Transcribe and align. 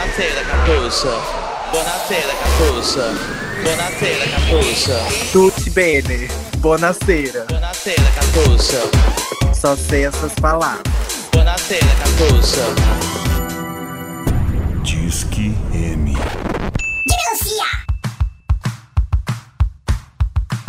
Buonasera, 0.00 0.44
Capuça. 0.46 1.10
Buonasera, 1.72 2.32
Capuça. 2.36 3.02
Buonasera, 3.62 4.24
Capuça. 4.30 4.98
Tutti 5.30 5.68
bene. 5.68 6.26
Buonasera. 6.56 7.44
Buonasera, 7.44 8.10
Capuça. 8.14 8.80
Só 9.54 9.76
sei 9.76 10.06
essas 10.06 10.32
palavras. 10.36 10.82
Buonasera, 11.30 11.84
Capuça. 11.98 12.62
Disque 14.82 15.54
M. 15.74 16.14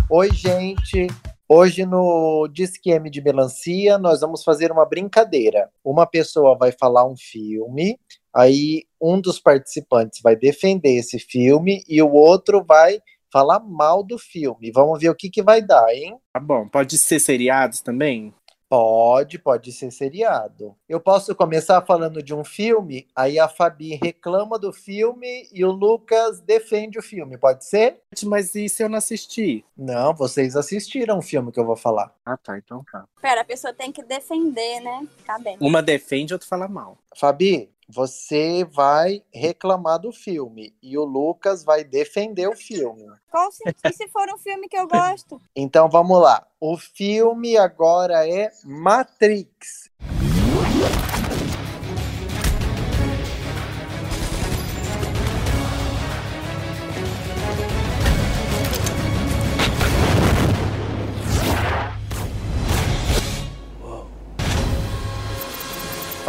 Oi, 0.09 0.29
gente. 0.33 1.07
Hoje 1.47 1.85
no 1.85 2.49
Disque 2.51 2.91
M 2.91 3.09
de 3.09 3.21
Melancia, 3.21 3.97
nós 3.97 4.19
vamos 4.19 4.43
fazer 4.43 4.73
uma 4.73 4.85
brincadeira. 4.85 5.69
Uma 5.83 6.05
pessoa 6.05 6.57
vai 6.57 6.73
falar 6.73 7.05
um 7.05 7.15
filme, 7.17 7.97
aí 8.33 8.83
um 9.01 9.19
dos 9.19 9.39
participantes 9.39 10.21
vai 10.21 10.35
defender 10.35 10.97
esse 10.97 11.19
filme 11.19 11.83
e 11.87 12.01
o 12.01 12.11
outro 12.11 12.63
vai 12.63 12.99
falar 13.31 13.59
mal 13.59 14.03
do 14.03 14.17
filme. 14.19 14.71
Vamos 14.71 14.99
ver 14.99 15.09
o 15.09 15.15
que, 15.15 15.29
que 15.29 15.41
vai 15.41 15.61
dar, 15.61 15.89
hein? 15.93 16.17
Tá 16.33 16.39
bom. 16.39 16.67
Pode 16.67 16.97
ser 16.97 17.19
seriados 17.19 17.81
também? 17.81 18.33
Pode, 18.71 19.37
pode 19.37 19.69
ser 19.73 19.91
seriado. 19.91 20.73
Eu 20.87 21.01
posso 21.01 21.35
começar 21.35 21.81
falando 21.81 22.23
de 22.23 22.33
um 22.33 22.41
filme, 22.41 23.05
aí 23.13 23.37
a 23.37 23.49
Fabi 23.49 23.99
reclama 24.01 24.57
do 24.57 24.71
filme 24.71 25.45
e 25.51 25.65
o 25.65 25.71
Lucas 25.71 26.39
defende 26.39 26.97
o 26.97 27.01
filme, 27.01 27.37
pode 27.37 27.65
ser? 27.65 27.99
Mas 28.23 28.55
e 28.55 28.69
se 28.69 28.81
eu 28.81 28.87
não 28.87 28.97
assistir? 28.97 29.65
Não, 29.75 30.13
vocês 30.13 30.55
assistiram 30.55 31.17
o 31.17 31.21
filme 31.21 31.51
que 31.51 31.59
eu 31.59 31.65
vou 31.65 31.75
falar. 31.75 32.15
Ah, 32.25 32.37
tá. 32.37 32.57
Então 32.57 32.81
tá. 32.89 33.03
Pera, 33.21 33.41
a 33.41 33.45
pessoa 33.45 33.73
tem 33.73 33.91
que 33.91 34.03
defender, 34.03 34.79
né? 34.79 35.05
Tá 35.25 35.37
bem. 35.37 35.57
Uma 35.59 35.83
defende, 35.83 36.31
outra 36.31 36.47
fala 36.47 36.69
mal. 36.69 36.97
Fabi, 37.13 37.69
você 37.93 38.63
vai 38.63 39.21
reclamar 39.33 39.99
do 39.99 40.11
filme 40.11 40.73
e 40.81 40.97
o 40.97 41.03
Lucas 41.03 41.63
vai 41.63 41.83
defender 41.83 42.47
o 42.47 42.55
filme. 42.55 43.05
Qual 43.29 43.51
se, 43.51 43.63
e 43.67 43.93
se 43.93 44.07
for 44.07 44.27
um 44.33 44.37
filme 44.37 44.69
que 44.69 44.77
eu 44.77 44.87
gosto? 44.87 45.41
Então 45.55 45.89
vamos 45.89 46.21
lá. 46.21 46.47
O 46.59 46.77
filme 46.77 47.57
agora 47.57 48.27
é 48.27 48.49
Matrix. 48.63 49.91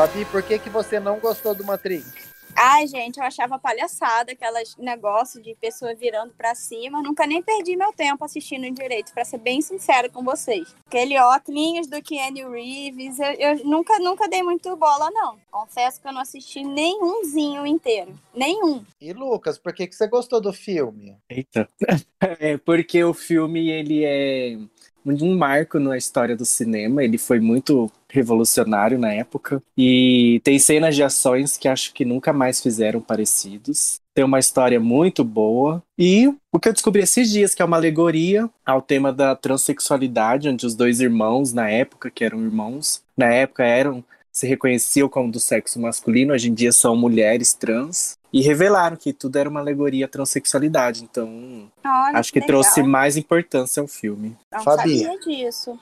Fabi, 0.02 0.24
por 0.24 0.42
que, 0.42 0.58
que 0.58 0.68
você 0.68 0.98
não 0.98 1.20
gostou 1.20 1.54
do 1.54 1.64
Matrix? 1.64 2.32
Ai, 2.56 2.88
gente, 2.88 3.18
eu 3.18 3.24
achava 3.24 3.56
palhaçada 3.56 4.32
aquelas 4.32 4.74
negócio 4.76 5.40
de 5.40 5.54
pessoa 5.54 5.94
virando 5.94 6.32
pra 6.36 6.56
cima. 6.56 7.00
Nunca 7.00 7.24
nem 7.24 7.40
perdi 7.40 7.76
meu 7.76 7.92
tempo 7.92 8.24
assistindo 8.24 8.68
direito, 8.74 9.12
pra 9.12 9.24
ser 9.24 9.38
bem 9.38 9.62
sincera 9.62 10.08
com 10.08 10.24
vocês. 10.24 10.74
Aquele 10.88 11.16
óculos 11.20 11.86
do 11.86 12.02
Keanu 12.02 12.50
Reeves, 12.50 13.20
eu, 13.20 13.32
eu 13.34 13.64
nunca, 13.64 13.96
nunca 14.00 14.28
dei 14.28 14.42
muito 14.42 14.74
bola, 14.76 15.08
não. 15.12 15.38
Confesso 15.52 16.00
que 16.00 16.08
eu 16.08 16.12
não 16.12 16.22
assisti 16.22 16.64
nenhumzinho 16.64 17.64
inteiro. 17.64 18.12
Nenhum. 18.34 18.84
E 19.00 19.12
Lucas, 19.12 19.56
por 19.56 19.72
que, 19.72 19.86
que 19.86 19.94
você 19.94 20.08
gostou 20.08 20.40
do 20.40 20.52
filme? 20.52 21.16
Eita. 21.30 21.68
É 22.40 22.56
porque 22.56 23.02
o 23.02 23.12
filme, 23.12 23.68
ele 23.68 24.04
é 24.04 24.56
um 25.04 25.36
marco 25.36 25.78
na 25.78 25.96
história 25.96 26.36
do 26.36 26.44
cinema. 26.44 27.02
Ele 27.02 27.18
foi 27.18 27.40
muito 27.40 27.90
revolucionário 28.08 28.98
na 28.98 29.12
época. 29.12 29.62
E 29.76 30.40
tem 30.44 30.58
cenas 30.58 30.94
de 30.94 31.02
ações 31.02 31.56
que 31.56 31.68
acho 31.68 31.92
que 31.92 32.04
nunca 32.04 32.32
mais 32.32 32.60
fizeram 32.60 33.00
parecidos. 33.00 34.00
Tem 34.14 34.24
uma 34.24 34.38
história 34.38 34.78
muito 34.78 35.24
boa. 35.24 35.82
E 35.98 36.28
o 36.52 36.60
que 36.60 36.68
eu 36.68 36.72
descobri 36.72 37.02
esses 37.02 37.30
dias, 37.30 37.54
que 37.54 37.62
é 37.62 37.64
uma 37.64 37.78
alegoria 37.78 38.48
ao 38.64 38.82
tema 38.82 39.12
da 39.12 39.34
transexualidade, 39.34 40.48
onde 40.48 40.66
os 40.66 40.74
dois 40.74 41.00
irmãos, 41.00 41.52
na 41.52 41.70
época, 41.70 42.10
que 42.10 42.24
eram 42.24 42.42
irmãos, 42.42 43.02
na 43.16 43.26
época 43.26 43.64
eram 43.64 44.04
se 44.32 44.46
reconheciam 44.46 45.08
como 45.08 45.30
do 45.30 45.38
sexo 45.38 45.78
masculino, 45.78 46.32
hoje 46.32 46.48
em 46.48 46.54
dia 46.54 46.72
são 46.72 46.96
mulheres 46.96 47.52
trans. 47.52 48.16
E 48.32 48.40
revelaram 48.40 48.96
que 48.96 49.12
tudo 49.12 49.36
era 49.36 49.46
uma 49.48 49.60
alegoria 49.60 50.06
à 50.06 50.08
transexualidade. 50.08 51.04
Então, 51.04 51.70
Olha, 51.84 52.18
acho 52.18 52.32
que 52.32 52.40
legal. 52.40 52.62
trouxe 52.62 52.82
mais 52.82 53.18
importância 53.18 53.82
ao 53.82 53.86
filme. 53.86 54.34
Não 54.50 54.62
Fabi. 54.62 55.00
sabia 55.00 55.18
disso. 55.20 55.78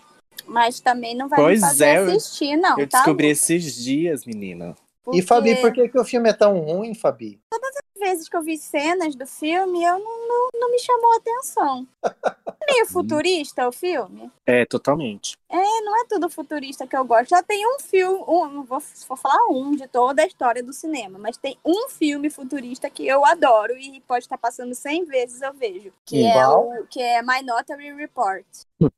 Mas 0.49 0.81
também 0.81 1.15
não 1.17 1.29
vai 1.29 1.39
Pois 1.39 1.61
me 1.61 1.67
fazer 1.69 1.85
é, 1.85 1.97
assistir, 1.99 2.57
não, 2.57 2.77
eu 2.79 2.89
tá? 2.89 2.99
descobri 2.99 3.29
Lucas? 3.29 3.43
esses 3.51 3.75
dias, 3.77 4.25
menina. 4.27 4.75
E 5.13 5.23
Fabi, 5.23 5.55
Porque 5.57 5.61
por 5.61 5.73
que, 5.73 5.89
que 5.91 5.99
o 6.01 6.05
filme 6.05 6.29
é 6.29 6.33
tão 6.33 6.59
ruim, 6.59 6.93
Fabi? 6.93 7.39
Às 7.53 7.80
vezes 8.01 8.29
que 8.29 8.37
eu 8.37 8.43
vi 8.43 8.57
cenas 8.57 9.15
do 9.15 9.27
filme, 9.27 9.85
eu 9.85 9.99
não, 9.99 10.29
não, 10.29 10.49
não 10.55 10.71
me 10.73 10.79
chamou 10.81 11.13
a 11.13 11.17
atenção. 11.17 11.87
É 12.03 12.73
meio 12.73 12.87
futurista 12.87 13.69
o 13.69 13.73
filme. 13.73 14.31
É, 14.45 14.65
totalmente. 14.67 15.39
É, 15.49 15.81
não 15.83 16.01
é 16.01 16.05
tudo 16.09 16.29
futurista 16.29 16.87
que 16.87 16.97
eu 16.97 17.05
gosto. 17.05 17.31
Já 17.31 17.43
tem 17.43 17.67
um 17.67 17.79
filme, 17.79 18.25
um, 18.27 18.63
vou, 18.65 18.83
vou 19.09 19.17
falar 19.17 19.47
um 19.49 19.73
de 19.73 19.87
toda 19.87 20.23
a 20.23 20.27
história 20.27 20.63
do 20.63 20.73
cinema, 20.73 21.19
mas 21.19 21.37
tem 21.37 21.57
um 21.65 21.89
filme 21.89 22.29
futurista 22.31 22.91
que 22.91 23.07
eu 23.07 23.25
adoro 23.25 23.77
e 23.77 24.01
pode 24.01 24.25
estar 24.25 24.39
passando 24.39 24.75
100 24.75 25.05
vezes 25.05 25.43
eu 25.43 25.53
vejo, 25.53 25.93
que 26.05 26.27
é 26.27 26.47
o 26.49 26.85
que 26.89 27.01
é 27.01 27.23
Minority 27.23 27.73
Report. 27.95 28.45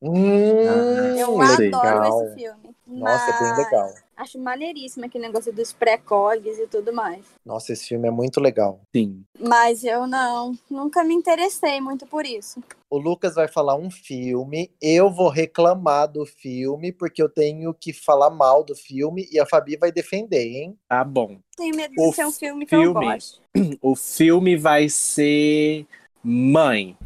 Hum, 0.01 1.17
Eu 1.19 1.41
adoro 1.41 1.59
legal. 1.61 2.25
esse 2.27 2.34
filme. 2.34 2.77
Nossa, 2.87 3.31
é 3.31 3.39
bem 3.39 3.49
Mas 3.49 3.59
legal. 3.59 3.95
Acho 4.17 4.39
maneiríssimo 4.39 5.06
aquele 5.06 5.27
negócio 5.27 5.53
dos 5.53 5.73
pré-cogs 5.73 6.59
e 6.59 6.67
tudo 6.67 6.93
mais. 6.93 7.25
Nossa, 7.45 7.73
esse 7.73 7.89
filme 7.89 8.09
é 8.09 8.11
muito 8.11 8.41
legal. 8.41 8.81
Sim. 8.95 9.25
Mas 9.39 9.84
eu 9.84 10.06
não, 10.06 10.53
nunca 10.71 11.03
me 11.03 11.15
interessei 11.15 11.81
muito 11.81 12.06
por 12.06 12.25
isso. 12.27 12.62
O 12.91 12.99
Lucas 12.99 13.34
vai 13.34 13.49
falar 13.49 13.75
um 13.75 13.91
filme, 13.91 14.71
eu 14.81 15.11
vou 15.11 15.31
reclamar 15.31 16.06
do 16.06 16.27
filme, 16.27 16.93
porque 16.93 17.22
eu 17.22 17.28
tenho 17.28 17.72
que 17.72 17.93
falar 17.93 18.28
mal 18.28 18.62
do 18.62 18.77
filme, 18.77 19.27
e 19.33 19.41
a 19.41 19.47
Fabi 19.47 19.77
vai 19.78 19.91
defender, 19.91 20.45
hein? 20.45 20.78
Tá 20.87 21.03
bom. 21.03 21.39
Tenho 21.56 21.75
medo 21.75 21.95
O 21.99 22.11
de 22.11 22.17
ser 22.17 22.27
um 22.27 22.33
filme 22.33 22.67
que 22.67 22.75
eu 22.75 22.93
gosto. 22.93 23.41
O 23.81 23.97
filme 23.97 24.56
vai 24.56 24.89
ser 24.89 25.87
Mãe. 26.22 26.97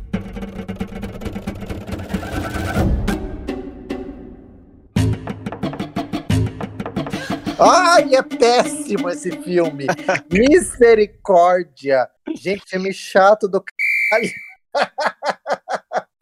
Ai, 7.58 8.14
é 8.14 8.22
péssimo 8.22 9.08
esse 9.08 9.30
filme! 9.42 9.86
Misericórdia! 10.30 12.06
Gente, 12.34 12.68
filme 12.68 12.92
chato 12.92 13.48
do 13.48 13.62
caralho. 13.62 14.30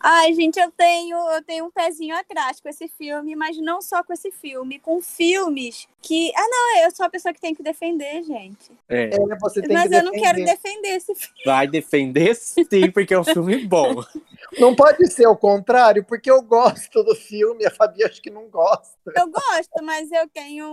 Ai, 0.06 0.34
gente, 0.34 0.60
eu 0.60 0.70
tenho, 0.70 1.16
eu 1.30 1.42
tenho 1.42 1.64
um 1.64 1.70
pezinho 1.70 2.14
atrás 2.14 2.60
com 2.60 2.68
esse 2.68 2.86
filme, 2.88 3.34
mas 3.34 3.56
não 3.56 3.80
só 3.80 4.04
com 4.04 4.12
esse 4.12 4.30
filme, 4.30 4.78
com 4.78 5.00
filmes 5.00 5.88
que. 6.02 6.30
Ah, 6.36 6.46
não, 6.46 6.84
eu 6.84 6.90
sou 6.90 7.06
a 7.06 7.08
pessoa 7.08 7.32
que 7.32 7.40
tem 7.40 7.54
que 7.54 7.62
defender, 7.62 8.22
gente. 8.22 8.70
É, 8.86 9.04
É, 9.14 9.38
você 9.40 9.62
tem 9.62 9.72
Mas 9.72 9.88
que 9.88 9.96
eu 9.96 10.04
não 10.04 10.12
quero 10.12 10.44
defender. 10.44 10.44
defender 10.44 10.88
esse 10.88 11.14
filme. 11.14 11.42
vai 11.46 11.66
defender 11.66 12.34
sim, 12.36 12.90
porque 12.92 13.14
é 13.14 13.18
um 13.18 13.24
filme 13.24 13.66
bom. 13.66 13.94
Não 14.60 14.76
pode 14.76 15.10
ser 15.10 15.26
o 15.26 15.34
contrário, 15.34 16.04
porque 16.04 16.30
eu 16.30 16.40
gosto 16.40 17.02
do 17.02 17.16
filme, 17.16 17.66
a 17.66 17.70
Fabi 17.70 18.04
acho 18.04 18.22
que 18.22 18.30
não 18.30 18.48
gosta. 18.48 19.12
Eu 19.16 19.28
gosto, 19.28 19.82
mas 19.82 20.12
eu 20.12 20.28
tenho 20.28 20.64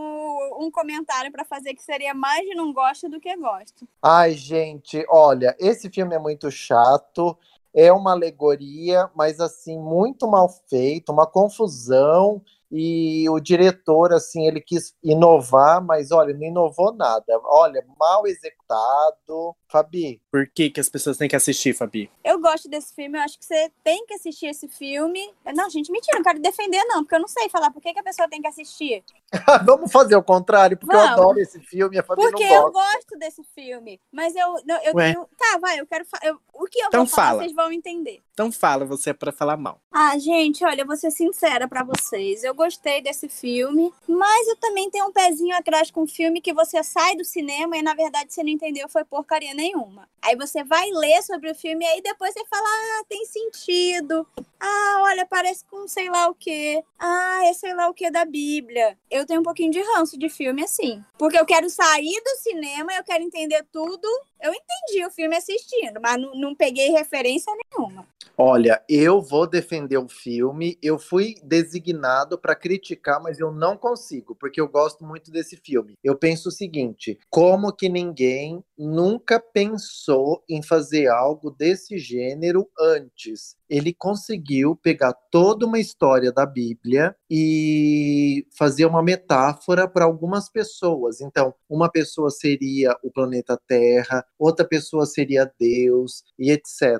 um 0.59 0.70
comentário 0.70 1.31
pra 1.31 1.44
fazer 1.44 1.74
que 1.74 1.81
seria 1.81 2.14
mais 2.14 2.47
de 2.47 2.53
não 2.53 2.72
gosto 2.72 3.09
do 3.09 3.20
que 3.20 3.36
gosto. 3.38 3.88
Ai, 4.03 4.34
gente, 4.34 5.03
olha, 5.09 5.56
esse 5.59 5.90
filme 5.90 6.14
é 6.14 6.20
muito 6.20 6.52
chato. 6.52 7.36
É 7.74 7.92
uma 7.92 8.12
alegoria, 8.12 9.09
mas 9.16 9.40
assim, 9.40 9.78
muito 9.80 10.28
mal 10.30 10.50
feito, 10.70 11.12
uma 11.12 11.26
confusão. 11.28 12.42
E 12.72 13.30
o 13.30 13.40
diretor, 13.40 14.14
assim, 14.14 14.48
ele 14.48 14.62
quis 14.62 14.96
inovar, 15.04 15.84
mas 15.84 16.12
olha, 16.12 16.34
não 16.34 16.44
inovou 16.48 16.94
nada. 16.94 17.26
Olha, 17.44 17.86
mal 18.00 18.26
executado. 18.26 19.56
Fabi, 19.70 20.22
Por 20.29 20.47
que, 20.53 20.70
que 20.70 20.79
as 20.82 20.90
pessoas 20.90 21.16
têm 21.18 21.29
que 21.29 21.35
assistir, 21.35 21.73
Fabi? 21.73 22.09
Eu 22.26 22.40
gosto 22.41 22.68
desse 22.70 22.94
filme, 22.94 23.18
eu 23.18 23.22
acho 23.22 23.40
que 23.40 23.46
você 23.46 23.72
tem 23.84 24.06
que 24.06 24.14
assistir 24.14 24.47
esse 24.47 24.68
filme. 24.68 25.34
Não, 25.56 25.70
gente, 25.70 25.90
mentira, 25.91 26.18
não 26.18 26.23
quero 26.23 26.40
defender, 26.41 26.84
não, 26.85 27.03
porque 27.03 27.16
eu 27.16 27.20
não 27.22 27.28
sei 27.28 27.47
falar 27.50 27.72
por 27.72 27.82
que, 27.82 27.94
que 27.94 28.00
a 28.00 28.03
pessoa 28.03 28.28
tem 28.29 28.41
que 28.41 28.47
assistir. 28.47 29.02
vamos 29.66 29.90
fazer 29.91 30.16
o 30.18 30.23
contrário, 30.23 30.78
porque 30.78 30.94
eu 30.94 31.00
Vamos. 31.00 31.14
adoro 31.14 31.40
esse 31.40 31.59
filme, 31.62 31.97
a 31.97 32.03
Fabi 32.03 32.22
Porque 32.22 32.44
eu 32.44 32.70
gosto 32.72 33.18
desse 33.18 33.41
filme. 33.56 34.00
Mas 34.12 34.35
eu, 34.35 34.56
não, 34.66 34.82
eu 34.84 34.94
tenho. 34.94 35.26
Tá, 35.38 35.58
vai, 35.59 35.79
eu 35.79 35.88
quero. 35.88 36.03
fa- 36.06 36.20
eu- 36.23 36.38
o 36.53 36.66
que 36.66 36.79
eu 36.82 36.88
Então 36.88 37.06
vou 37.06 37.16
falar, 37.16 37.28
fala. 37.29 37.40
vocês 37.44 37.53
vão 37.53 37.72
entender. 37.72 38.22
Então 38.34 38.52
fala, 38.52 38.85
você 38.85 39.12
é 39.12 39.14
pra 39.14 39.32
falar 39.32 39.56
mal. 39.58 39.79
Ah, 39.91 40.18
gente, 40.18 40.64
olha, 40.66 40.82
eu 40.82 40.85
vou 40.88 40.96
ser 40.97 41.12
sincera 41.12 41.68
pra 41.68 41.84
vocês. 41.84 42.44
Eu 42.44 42.53
gostei 42.61 43.02
desse 43.02 43.28
filme, 43.28 43.91
mas 44.08 44.47
eu 44.47 44.55
também 44.58 44.90
tenho 44.90 45.08
um 45.08 45.11
pezinho 45.11 45.55
atrás 45.55 45.90
com 45.90 46.03
um 46.03 46.08
filme 46.08 46.40
que 46.40 46.53
você 46.53 46.84
sai 46.84 47.16
do 47.16 47.25
cinema 47.25 47.75
e 47.75 47.81
na 47.81 47.96
verdade 47.96 48.31
você 48.31 48.43
não 48.43 48.49
entendeu 48.52 48.87
foi 48.87 49.03
porcaria 49.03 49.53
nenhuma. 49.55 50.08
Aí 50.22 50.35
você 50.35 50.63
vai 50.63 50.87
ler 50.91 51.23
sobre 51.23 51.49
o 51.49 51.55
filme 51.55 51.84
e 51.84 51.87
aí 51.87 52.02
depois 52.02 52.34
você 52.34 52.46
fala: 52.46 52.67
"Ah, 52.67 53.03
tem 53.09 53.25
sentido. 53.25 54.28
Ah, 54.61 54.99
olha, 55.02 55.25
parece 55.25 55.66
com 55.66 55.87
sei 55.87 56.08
lá 56.09 56.29
o 56.29 56.35
quê. 56.35 56.84
Ah, 56.99 57.41
é 57.46 57.53
sei 57.53 57.73
lá 57.73 57.90
o 57.90 57.93
quê 57.93 58.11
da 58.11 58.23
Bíblia". 58.23 58.96
Eu 59.09 59.25
tenho 59.25 59.40
um 59.41 59.43
pouquinho 59.43 59.72
de 59.72 59.81
ranço 59.81 60.19
de 60.19 60.29
filme 60.29 60.63
assim. 60.63 61.03
Porque 61.17 61.40
eu 61.40 61.46
quero 61.46 61.69
sair 61.69 62.22
do 62.23 62.37
cinema, 62.41 62.93
eu 62.93 63.03
quero 63.03 63.23
entender 63.23 63.66
tudo. 63.72 64.08
Eu 64.40 64.53
entendi 64.53 65.05
o 65.05 65.11
filme 65.11 65.35
assistindo, 65.35 65.99
mas 65.99 66.22
não, 66.22 66.34
não 66.35 66.55
peguei 66.55 66.90
referência 66.90 67.52
nenhuma. 67.55 68.08
Olha, 68.37 68.84
eu 68.90 69.22
vou 69.22 69.46
defender 69.46 69.97
o 69.97 70.08
filme. 70.08 70.78
Eu 70.81 70.97
fui 70.97 71.35
designado 71.43 72.40
para 72.40 72.55
criticar, 72.55 73.22
mas 73.22 73.40
eu 73.40 73.52
não 73.52 73.78
consigo, 73.78 74.34
porque 74.35 74.59
eu 74.59 74.67
gosto 74.67 75.05
muito 75.05 75.31
desse 75.31 75.58
filme. 75.58 75.93
Eu 76.03 76.16
penso 76.16 76.49
o 76.49 76.52
seguinte: 76.52 77.19
como 77.29 77.72
que 77.72 77.87
ninguém 77.87 78.63
nunca 78.78 79.40
pensou 79.40 80.43
em 80.49 80.63
fazer 80.63 81.08
algo 81.08 81.52
desse 81.52 81.97
gênero 81.97 82.67
antes? 82.79 83.55
Ele 83.72 83.94
conseguiu 83.94 84.76
pegar 84.76 85.14
toda 85.32 85.66
uma 85.66 85.79
história 85.79 86.29
da 86.29 86.46
Bíblia 86.46 87.16
e 87.29 88.46
fazer 88.52 88.85
uma 88.85 89.02
metáfora 89.02 89.88
para 89.88 90.03
algumas 90.03 90.50
pessoas. 90.50 91.22
Então, 91.22 91.53
uma 91.70 91.90
pessoa 91.90 92.29
seria 92.29 92.94
o 93.02 93.09
planeta 93.09 93.58
Terra, 93.66 94.26
outra 94.38 94.68
pessoa 94.68 95.06
seria 95.06 95.50
Deus 95.58 96.22
e 96.38 96.52
etc. 96.52 97.00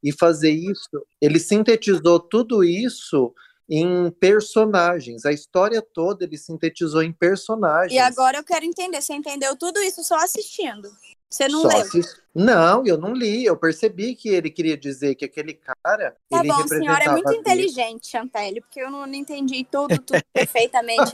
E 0.00 0.12
fazer 0.12 0.52
isso, 0.52 1.04
ele 1.20 1.40
sintetizou 1.40 2.20
tudo 2.20 2.62
isso 2.62 3.34
em 3.68 4.08
personagens. 4.12 5.24
A 5.24 5.32
história 5.32 5.82
toda 5.82 6.24
ele 6.24 6.38
sintetizou 6.38 7.02
em 7.02 7.12
personagens. 7.12 7.92
E 7.92 7.98
agora 7.98 8.38
eu 8.38 8.44
quero 8.44 8.64
entender. 8.64 9.02
Você 9.02 9.12
entendeu 9.12 9.56
tudo 9.56 9.80
isso 9.80 10.04
só 10.04 10.16
assistindo? 10.16 10.88
Você 11.32 11.48
não 11.48 11.62
Só 11.62 11.68
leu? 11.68 11.78
assis- 11.78 12.20
Não, 12.34 12.84
eu 12.86 12.98
não 12.98 13.14
li. 13.14 13.42
Eu 13.46 13.56
percebi 13.56 14.14
que 14.14 14.28
ele 14.28 14.50
queria 14.50 14.76
dizer 14.76 15.14
que 15.14 15.24
aquele 15.24 15.54
cara. 15.54 16.14
Tá 16.28 16.40
ele 16.40 16.48
bom, 16.48 16.56
representava 16.58 16.98
senhora 16.98 17.04
é 17.04 17.08
muito 17.08 17.32
inteligente, 17.32 18.06
Chantelle, 18.06 18.60
porque 18.60 18.80
eu 18.82 18.90
não, 18.90 19.06
não 19.06 19.14
entendi 19.14 19.64
tudo, 19.64 19.98
tudo 19.98 20.22
perfeitamente. 20.34 21.12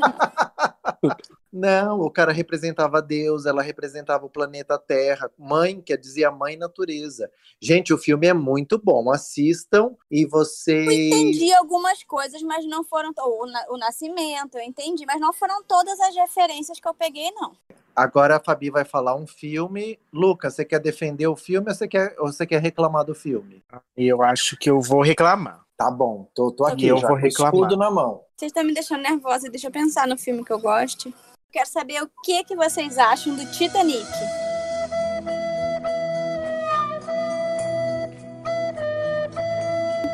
não. 1.53 2.01
O 2.01 2.11
cara 2.11 2.33
representava 2.33 3.01
Deus, 3.01 3.47
ela 3.47 3.63
representava 3.63 4.27
o 4.27 4.31
planeta 4.31 4.77
Terra. 4.77 5.31
Mãe, 5.39 5.81
quer 5.81 5.97
dizer 5.97 6.25
a 6.25 6.31
mãe 6.33 6.57
natureza. 6.57 7.31
Gente, 7.61 7.93
o 7.95 7.99
filme 7.99 8.27
é 8.27 8.35
muito 8.35 8.77
bom. 8.77 9.11
Assistam 9.11 9.95
e 10.11 10.23
Eu 10.23 10.29
vocês. 10.31 10.89
entendi 10.89 11.53
algumas 11.53 12.03
coisas, 12.05 12.43
mas 12.43 12.67
não 12.67 12.83
foram. 12.85 13.13
O, 13.19 13.75
o 13.75 13.79
nascimento, 13.79 14.57
eu 14.59 14.63
entendi, 14.63 15.05
mas 15.07 15.21
não 15.21 15.33
foram 15.33 15.63
todas 15.63 15.99
as 16.01 16.15
referências 16.17 16.81
que 16.81 16.89
eu 16.89 16.95
peguei, 16.95 17.31
não. 17.33 17.57
Agora 17.99 18.37
a 18.37 18.41
Fabi 18.41 18.71
vai 18.71 18.85
falar 18.85 19.17
um 19.17 19.27
filme. 19.27 19.99
Lucas, 20.13 20.55
você 20.55 20.65
quer 20.65 20.79
defender 20.79 21.27
o 21.27 21.35
filme 21.35 21.69
ou 21.69 21.75
você 21.75 21.89
quer, 21.89 22.15
ou 22.21 22.33
você 22.33 22.47
quer 22.47 22.63
reclamar 22.63 23.05
do 23.05 23.13
filme? 23.13 23.61
Eu 23.97 24.23
acho 24.23 24.57
que 24.57 24.71
eu 24.71 24.81
vou 24.81 25.03
reclamar. 25.03 25.65
Tá 25.77 25.91
bom, 25.91 26.29
tô, 26.33 26.53
tô 26.53 26.65
aqui, 26.65 26.87
Eu 26.87 26.99
já 26.99 27.09
vou 27.09 27.17
reclamar. 27.17 27.53
escudo 27.53 27.77
na 27.77 27.91
mão. 27.91 28.23
Vocês 28.37 28.51
estão 28.51 28.63
me 28.63 28.73
deixando 28.73 29.03
nervosa, 29.03 29.51
deixa 29.51 29.67
eu 29.67 29.73
pensar 29.73 30.07
no 30.07 30.17
filme 30.17 30.45
que 30.45 30.53
eu 30.53 30.61
gosto. 30.61 31.13
Quero 31.51 31.69
saber 31.69 32.01
o 32.01 32.09
que, 32.23 32.45
que 32.45 32.55
vocês 32.55 32.99
acham 32.99 33.35
do 33.35 33.45
Titanic. 33.51 34.07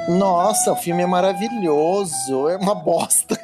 Nossa, 0.09 0.73
o 0.73 0.77
filme 0.77 1.03
é 1.03 1.07
maravilhoso. 1.07 2.49
É 2.49 2.57
uma 2.57 2.75
bosta. 2.75 3.39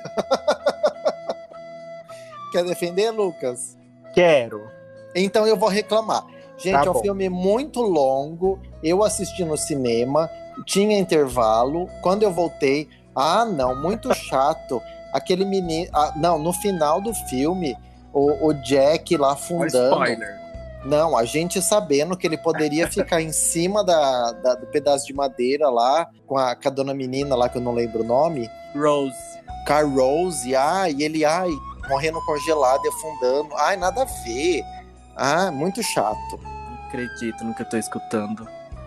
Quer 2.52 2.64
defender, 2.64 3.10
Lucas? 3.10 3.79
Quero. 4.14 4.68
Então 5.14 5.46
eu 5.46 5.56
vou 5.56 5.68
reclamar. 5.68 6.24
Gente, 6.58 6.74
Tá 6.74 6.86
é 6.86 6.90
um 6.90 6.92
bom. 6.94 7.00
filme 7.00 7.28
muito 7.28 7.80
longo. 7.80 8.58
Eu 8.82 9.02
assisti 9.02 9.44
no 9.44 9.56
cinema, 9.56 10.28
tinha 10.66 10.98
intervalo. 10.98 11.88
Quando 12.02 12.22
eu 12.22 12.30
voltei, 12.32 12.88
ah, 13.16 13.44
não, 13.44 13.74
muito 13.74 14.12
chato. 14.14 14.80
Aquele 15.12 15.44
menino. 15.44 15.90
ah, 15.94 16.12
não, 16.16 16.38
no 16.38 16.52
final 16.52 17.00
do 17.00 17.12
filme, 17.14 17.76
o, 18.12 18.48
o 18.48 18.52
Jack 18.54 19.16
lá 19.16 19.32
afundando. 19.32 19.96
Não, 20.84 21.14
a 21.16 21.24
gente 21.24 21.60
sabendo 21.60 22.16
que 22.16 22.26
ele 22.26 22.38
poderia 22.38 22.86
ficar 22.88 23.20
em 23.20 23.32
cima 23.32 23.84
da, 23.84 24.32
da- 24.32 24.54
do 24.54 24.66
pedaço 24.66 25.06
de 25.06 25.12
madeira 25.12 25.68
lá, 25.68 26.08
com 26.26 26.38
a, 26.38 26.54
com 26.54 26.68
a 26.68 26.70
dona 26.70 26.94
menina 26.94 27.34
lá, 27.36 27.48
que 27.50 27.58
eu 27.58 27.62
não 27.62 27.72
lembro 27.72 28.00
o 28.02 28.06
nome, 28.06 28.48
Rose. 28.74 29.14
Car 29.66 29.86
Rose, 29.86 30.54
ai, 30.56 30.94
e 30.96 31.02
ele, 31.02 31.22
ai, 31.22 31.50
morrendo 31.90 32.20
congelado 32.24 32.80
e 32.84 32.88
afundando. 32.88 33.54
Ai, 33.56 33.76
nada 33.76 34.02
a 34.02 34.04
ver. 34.24 34.62
Ah, 35.16 35.50
muito 35.50 35.82
chato. 35.82 36.40
Não 36.42 36.86
acredito 36.86 37.44
no 37.44 37.54
que 37.54 37.60
eu 37.62 37.68
tô 37.68 37.76
escutando. 37.76 38.40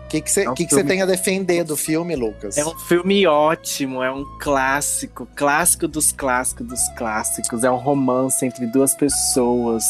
O 0.04 0.08
que, 0.08 0.20
que, 0.20 0.30
você, 0.30 0.44
É 0.44 0.50
um 0.50 0.54
que, 0.54 0.64
que 0.64 0.70
você 0.70 0.76
filme- 0.80 0.90
tem 0.90 1.02
a 1.02 1.06
defender 1.06 1.64
do 1.64 1.76
filme, 1.76 2.14
Lucas? 2.16 2.56
É 2.58 2.64
um 2.64 2.76
filme 2.78 3.26
ótimo, 3.26 4.02
é 4.02 4.10
um 4.12 4.24
clássico, 4.40 5.26
clássico 5.34 5.86
dos 5.88 6.10
clássicos 6.12 6.66
dos 6.66 6.88
clássicos. 6.96 7.62
É 7.64 7.70
um 7.70 7.76
romance 7.78 8.44
entre 8.44 8.66
duas 8.66 8.94
pessoas, 8.94 9.84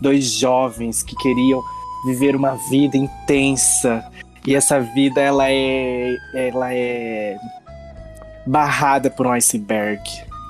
dois 0.00 0.24
jovens 0.32 1.02
que 1.02 1.14
queriam 1.16 1.62
viver 2.06 2.34
uma 2.36 2.56
vida 2.70 2.96
intensa. 2.96 4.04
E 4.46 4.54
essa 4.54 4.80
vida 4.80 5.20
ela 5.20 5.50
é 5.50 6.14
ela 6.34 6.72
é 6.74 7.36
barrada 8.46 9.10
por 9.10 9.26
um 9.26 9.32
iceberg. 9.32 10.02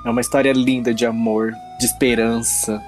É 0.07 0.11
uma 0.11 0.21
história 0.21 0.53
linda 0.53 0.95
de 0.95 1.05
amor, 1.05 1.53
de 1.81 1.87
esperança. 1.87 2.83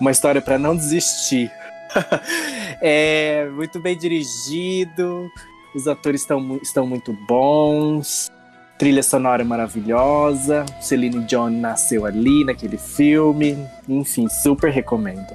Uma 0.00 0.10
história 0.10 0.40
para 0.40 0.58
não 0.58 0.74
desistir. 0.74 1.52
é 2.80 3.46
muito 3.52 3.78
bem 3.78 3.96
dirigido, 3.96 5.30
os 5.74 5.86
atores 5.86 6.22
estão, 6.22 6.58
estão 6.62 6.86
muito 6.86 7.12
bons. 7.28 8.30
Trilha 8.78 9.02
sonora 9.02 9.44
maravilhosa. 9.44 10.66
Celine 10.80 11.24
Dion 11.24 11.50
nasceu 11.50 12.04
ali 12.04 12.44
naquele 12.44 12.76
filme. 12.76 13.66
Enfim, 13.88 14.28
super 14.28 14.70
recomendo. 14.70 15.34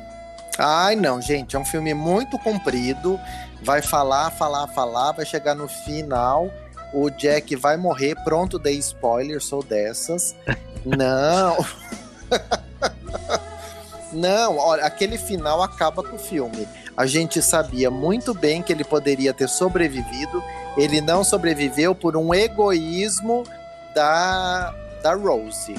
Ai, 0.58 0.96
não, 0.96 1.22
gente, 1.22 1.56
é 1.56 1.60
um 1.60 1.66
filme 1.66 1.94
muito 1.94 2.38
comprido. 2.40 3.20
Vai 3.64 3.82
falar, 3.82 4.30
falar, 4.32 4.68
falar, 4.68 5.12
vai 5.14 5.26
chegar 5.26 5.56
no 5.56 5.68
final. 5.68 6.52
O 6.94 7.10
Jack 7.10 7.56
vai 7.56 7.78
morrer, 7.78 8.16
pronto, 8.24 8.60
dei 8.60 8.78
spoiler, 8.78 9.42
sou 9.42 9.64
dessas. 9.64 10.36
Não. 10.86 11.58
Não, 14.14 14.58
olha, 14.58 14.86
aquele 14.86 15.18
final 15.18 15.62
acaba 15.62 16.04
com 16.04 16.16
o 16.16 16.20
filme. 16.20 16.68
A 16.98 17.06
gente 17.06 17.42
sabia 17.42 17.90
muito 17.90 18.34
bem 18.34 18.62
que 18.62 18.74
ele 18.74 18.84
poderia 18.84 19.34
ter 19.34 19.48
sobrevivido. 19.48 20.44
Ele 20.76 21.00
não 21.00 21.24
sobreviveu 21.24 21.96
por 21.96 22.18
um 22.18 22.34
egoísmo 22.34 23.44
da, 23.96 24.74
da 25.02 25.14
Rose. 25.16 25.76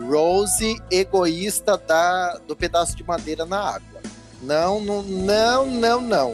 Rose, 0.00 0.80
egoísta 0.90 1.76
da, 1.76 2.38
do 2.46 2.56
pedaço 2.56 2.96
de 2.96 3.04
madeira 3.04 3.44
na 3.44 3.60
água. 3.60 4.00
Não, 4.42 4.80
não, 4.80 5.02
não, 5.02 5.66
não, 5.66 6.00
não. 6.00 6.32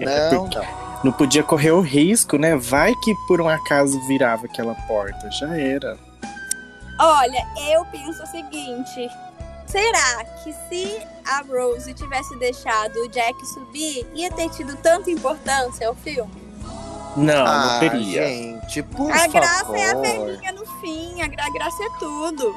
É, 0.00 0.32
Não, 0.32 0.48
não. 0.48 0.84
Não 1.04 1.12
podia 1.12 1.42
correr 1.42 1.70
o 1.70 1.80
risco, 1.80 2.38
né? 2.38 2.56
Vai 2.56 2.94
que 2.94 3.14
por 3.28 3.38
um 3.40 3.48
acaso 3.48 4.00
virava 4.06 4.46
aquela 4.46 4.74
porta. 4.86 5.30
Já 5.30 5.54
era. 5.54 5.98
Olha, 6.98 7.44
eu 7.70 7.84
penso 7.86 8.22
o 8.22 8.26
seguinte: 8.26 9.08
será 9.66 10.24
que 10.42 10.52
se 10.68 10.98
a 11.26 11.42
Rose 11.42 11.92
tivesse 11.94 12.36
deixado 12.38 12.96
o 12.96 13.08
Jack 13.08 13.34
subir, 13.46 14.06
ia 14.14 14.30
ter 14.30 14.48
tido 14.50 14.76
tanta 14.76 15.10
importância 15.10 15.88
ao 15.88 15.94
filme? 15.94 16.30
Não, 17.16 17.46
ah, 17.46 17.72
não 17.74 17.80
teria. 17.80 18.26
gente, 18.26 18.82
por 18.82 19.10
a 19.12 19.26
graça 19.28 19.60
favor. 19.66 19.76
é 19.76 19.90
a 19.90 19.94
velhinha 19.96 20.52
no 20.52 20.66
fim, 20.80 21.22
a, 21.22 21.28
gra- 21.28 21.46
a 21.46 21.50
graça 21.50 21.82
é 21.84 21.98
tudo. 21.98 22.54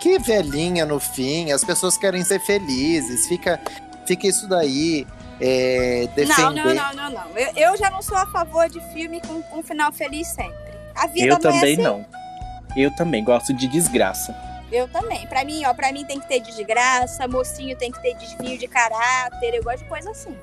Que 0.00 0.18
velhinha 0.18 0.86
no 0.86 0.98
fim, 0.98 1.52
as 1.52 1.62
pessoas 1.64 1.98
querem 1.98 2.24
ser 2.24 2.40
felizes, 2.40 3.26
fica, 3.28 3.60
fica 4.06 4.26
isso 4.26 4.48
daí, 4.48 5.06
é, 5.40 6.08
defender. 6.14 6.40
Não, 6.42 6.52
não, 6.52 6.74
não, 6.74 6.94
não, 6.94 7.10
não. 7.10 7.38
Eu, 7.38 7.52
eu 7.72 7.76
já 7.76 7.90
não 7.90 8.00
sou 8.00 8.16
a 8.16 8.24
favor 8.26 8.68
de 8.70 8.80
filme 8.92 9.20
com 9.20 9.42
um 9.58 9.62
final 9.62 9.92
feliz 9.92 10.28
sempre. 10.28 10.56
A 10.94 11.06
vida 11.06 11.26
Eu 11.26 11.28
não 11.28 11.36
é 11.36 11.40
também 11.40 11.74
assim. 11.74 11.82
não. 11.82 12.06
Eu 12.76 12.90
também 12.94 13.22
gosto 13.24 13.52
de 13.52 13.66
desgraça. 13.68 14.34
Eu 14.70 14.86
também. 14.88 15.26
Pra 15.26 15.44
mim, 15.46 15.62
ó, 15.64 15.72
pra 15.72 15.90
mim 15.92 16.04
tem 16.04 16.20
que 16.20 16.28
ter 16.28 16.40
desgraça, 16.40 17.26
mocinho 17.26 17.74
tem 17.76 17.90
que 17.90 18.02
ter 18.02 18.14
desvio 18.14 18.58
de 18.58 18.68
caráter, 18.68 19.54
eu 19.54 19.62
gosto 19.64 19.78
de 19.78 19.84
coisa 19.84 20.10
assim. 20.10 20.36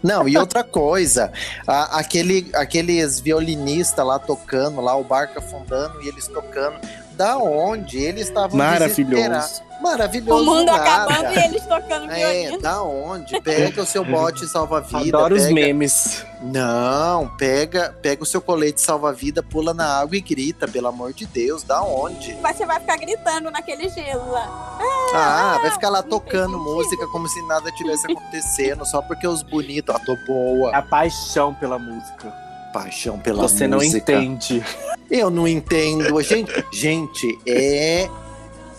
Não, 0.00 0.28
e 0.28 0.38
outra 0.38 0.62
coisa, 0.62 1.32
a- 1.66 1.98
aquele, 1.98 2.48
aqueles 2.54 3.18
violinistas 3.18 4.06
lá 4.06 4.20
tocando, 4.20 4.80
lá 4.80 4.94
o 4.96 5.02
barco 5.02 5.36
afundando 5.38 6.00
e 6.00 6.06
eles 6.08 6.28
tocando, 6.28 6.78
da 7.12 7.36
onde 7.38 7.98
eles 7.98 8.28
estavam 8.28 8.58
desesperados. 8.58 9.08
Maravilhoso. 9.08 9.72
Maravilhoso 9.82 10.42
o 10.42 10.46
mundo 10.46 10.66
nada. 10.66 10.82
acabando 10.84 11.32
e 11.34 11.44
eles 11.44 11.66
tocando 11.66 12.08
É, 12.12 12.42
violino. 12.42 12.60
da 12.62 12.82
onde? 12.84 13.40
Pega 13.40 13.82
o 13.82 13.86
seu 13.86 14.04
bote 14.04 14.46
salva-vida. 14.46 15.18
Adoro 15.18 15.34
os 15.34 15.42
pega... 15.42 15.54
memes. 15.54 16.24
Não, 16.40 17.28
pega, 17.36 17.92
pega 18.00 18.22
o 18.22 18.26
seu 18.26 18.40
colete 18.40 18.80
salva-vida, 18.80 19.42
pula 19.42 19.74
na 19.74 19.98
água 19.98 20.16
e 20.16 20.20
grita, 20.20 20.68
pelo 20.68 20.86
amor 20.86 21.12
de 21.12 21.26
Deus, 21.26 21.64
da 21.64 21.82
onde? 21.82 22.36
Mas 22.40 22.56
você 22.56 22.64
vai 22.64 22.78
ficar 22.78 22.96
gritando 22.96 23.50
naquele 23.50 23.88
gelo 23.88 24.30
lá. 24.30 24.78
Ah, 25.14 25.58
vai 25.60 25.70
ficar 25.72 25.88
lá 25.88 26.00
não 26.00 26.08
tocando 26.08 26.58
música 26.58 27.06
como 27.08 27.28
se 27.28 27.42
nada 27.48 27.70
tivesse 27.72 28.10
acontecendo, 28.10 28.84
só 28.86 29.02
porque 29.02 29.26
os 29.26 29.42
bonitos, 29.42 29.94
ah, 29.94 29.98
tô 29.98 30.16
boa. 30.26 30.76
A 30.76 30.80
paixão 30.82 31.52
pela 31.54 31.78
música. 31.78 32.32
Paixão 32.72 33.18
pela 33.18 33.42
Você 33.42 33.66
não 33.66 33.78
música. 33.78 34.12
entende. 34.12 34.64
Eu 35.12 35.30
não 35.30 35.46
entendo. 35.46 36.20
Gente, 36.22 36.64
gente, 36.72 37.38
é 37.46 38.08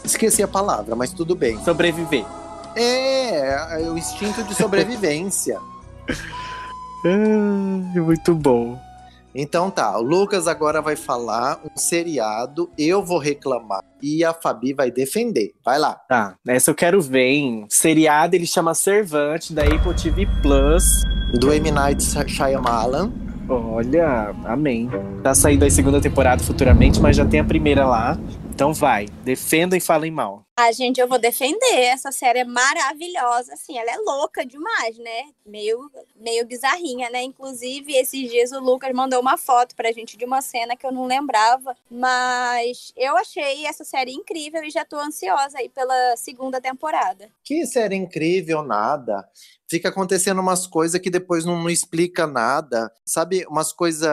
Esqueci 0.04 0.44
a 0.44 0.48
palavra, 0.48 0.96
mas 0.96 1.13
tudo 1.13 1.34
bem. 1.34 1.58
Sobreviver. 1.63 2.25
É, 2.75 3.82
é 3.84 3.90
o 3.90 3.98
instinto 3.98 4.44
de 4.44 4.54
sobrevivência. 4.54 5.60
Ah, 7.06 7.96
muito 7.96 8.36
bom. 8.36 8.78
Então 9.36 9.72
tá, 9.72 9.98
o 9.98 10.04
Lucas 10.04 10.48
agora 10.48 10.80
vai 10.80 10.96
falar 10.96 11.60
um 11.66 11.75
seriado, 11.75 12.70
eu 12.78 13.04
vou 13.04 13.18
reclamar 13.18 13.82
e 14.00 14.24
a 14.24 14.32
Fabi 14.32 14.74
vai 14.74 14.92
defender. 14.92 15.56
Vai 15.66 15.80
lá. 15.80 15.96
Tá, 16.08 16.36
essa 16.48 16.70
eu 16.70 16.75
quero 16.75 17.02
ver, 17.02 17.30
hein? 17.30 17.66
Seriado, 17.68 18.36
ele 18.36 18.46
chama 18.46 18.75
Servante, 18.75 19.54
da 19.54 19.63
Apple 19.63 19.96
TV 19.96 20.28
Plus. 20.44 21.02
Do 21.40 21.52
M. 21.52 21.72
Night 21.72 22.04
Shyamalan. 22.28 23.12
Olha, 23.48 24.34
amém. 24.46 24.90
Tá 25.22 25.34
saindo 25.36 25.66
a 25.66 25.70
segunda 25.70 26.00
temporada 26.00 26.44
futuramente, 26.44 27.00
mas 27.02 27.16
já 27.16 27.26
tem 27.26 27.40
a 27.40 27.44
primeira 27.44 27.86
lá. 27.86 28.18
Então 28.54 28.74
vai, 28.74 29.08
defendam 29.24 29.78
e 29.78 29.82
falem 29.82 30.12
mal. 30.12 30.44
Ah, 30.55 30.72
gente, 30.72 31.01
eu 31.01 31.07
vou 31.07 31.17
defender. 31.17 31.79
Essa 31.79 32.12
série 32.12 32.39
é 32.39 32.43
maravilhosa, 32.45 33.53
assim, 33.53 33.75
ela 33.75 33.89
é 33.89 33.98
louca 33.98 34.45
demais, 34.45 34.95
né? 35.00 35.31
Meio, 35.43 35.89
meio 36.15 36.45
bizarrinha, 36.45 37.10
né? 37.10 37.24
Inclusive, 37.24 37.91
esses 37.93 38.29
dias 38.29 38.51
o 38.51 38.60
Lucas 38.60 38.93
mandou 38.93 39.19
uma 39.19 39.36
foto 39.36 39.75
pra 39.75 39.91
gente 39.91 40.15
de 40.15 40.25
uma 40.25 40.43
cena 40.43 40.75
que 40.75 40.86
eu 40.86 40.91
não 40.91 41.07
lembrava. 41.07 41.75
Mas 41.89 42.93
eu 42.95 43.17
achei 43.17 43.65
essa 43.65 43.83
série 43.83 44.12
incrível 44.12 44.63
e 44.63 44.69
já 44.69 44.86
tô 44.86 45.00
ansiosa 45.00 45.57
aí 45.57 45.69
pela 45.69 46.15
segunda 46.17 46.62
temporada. 46.62 47.29
Que 47.43 47.65
série 47.65 47.95
incrível, 47.95 48.62
nada. 48.62 49.27
Fica 49.67 49.89
acontecendo 49.89 50.39
umas 50.39 50.67
coisas 50.67 51.01
que 51.01 51.10
depois 51.10 51.45
não, 51.45 51.63
não 51.63 51.69
explica 51.69 52.27
nada, 52.27 52.91
sabe? 53.03 53.43
Umas 53.48 53.74
coisas 53.74 54.07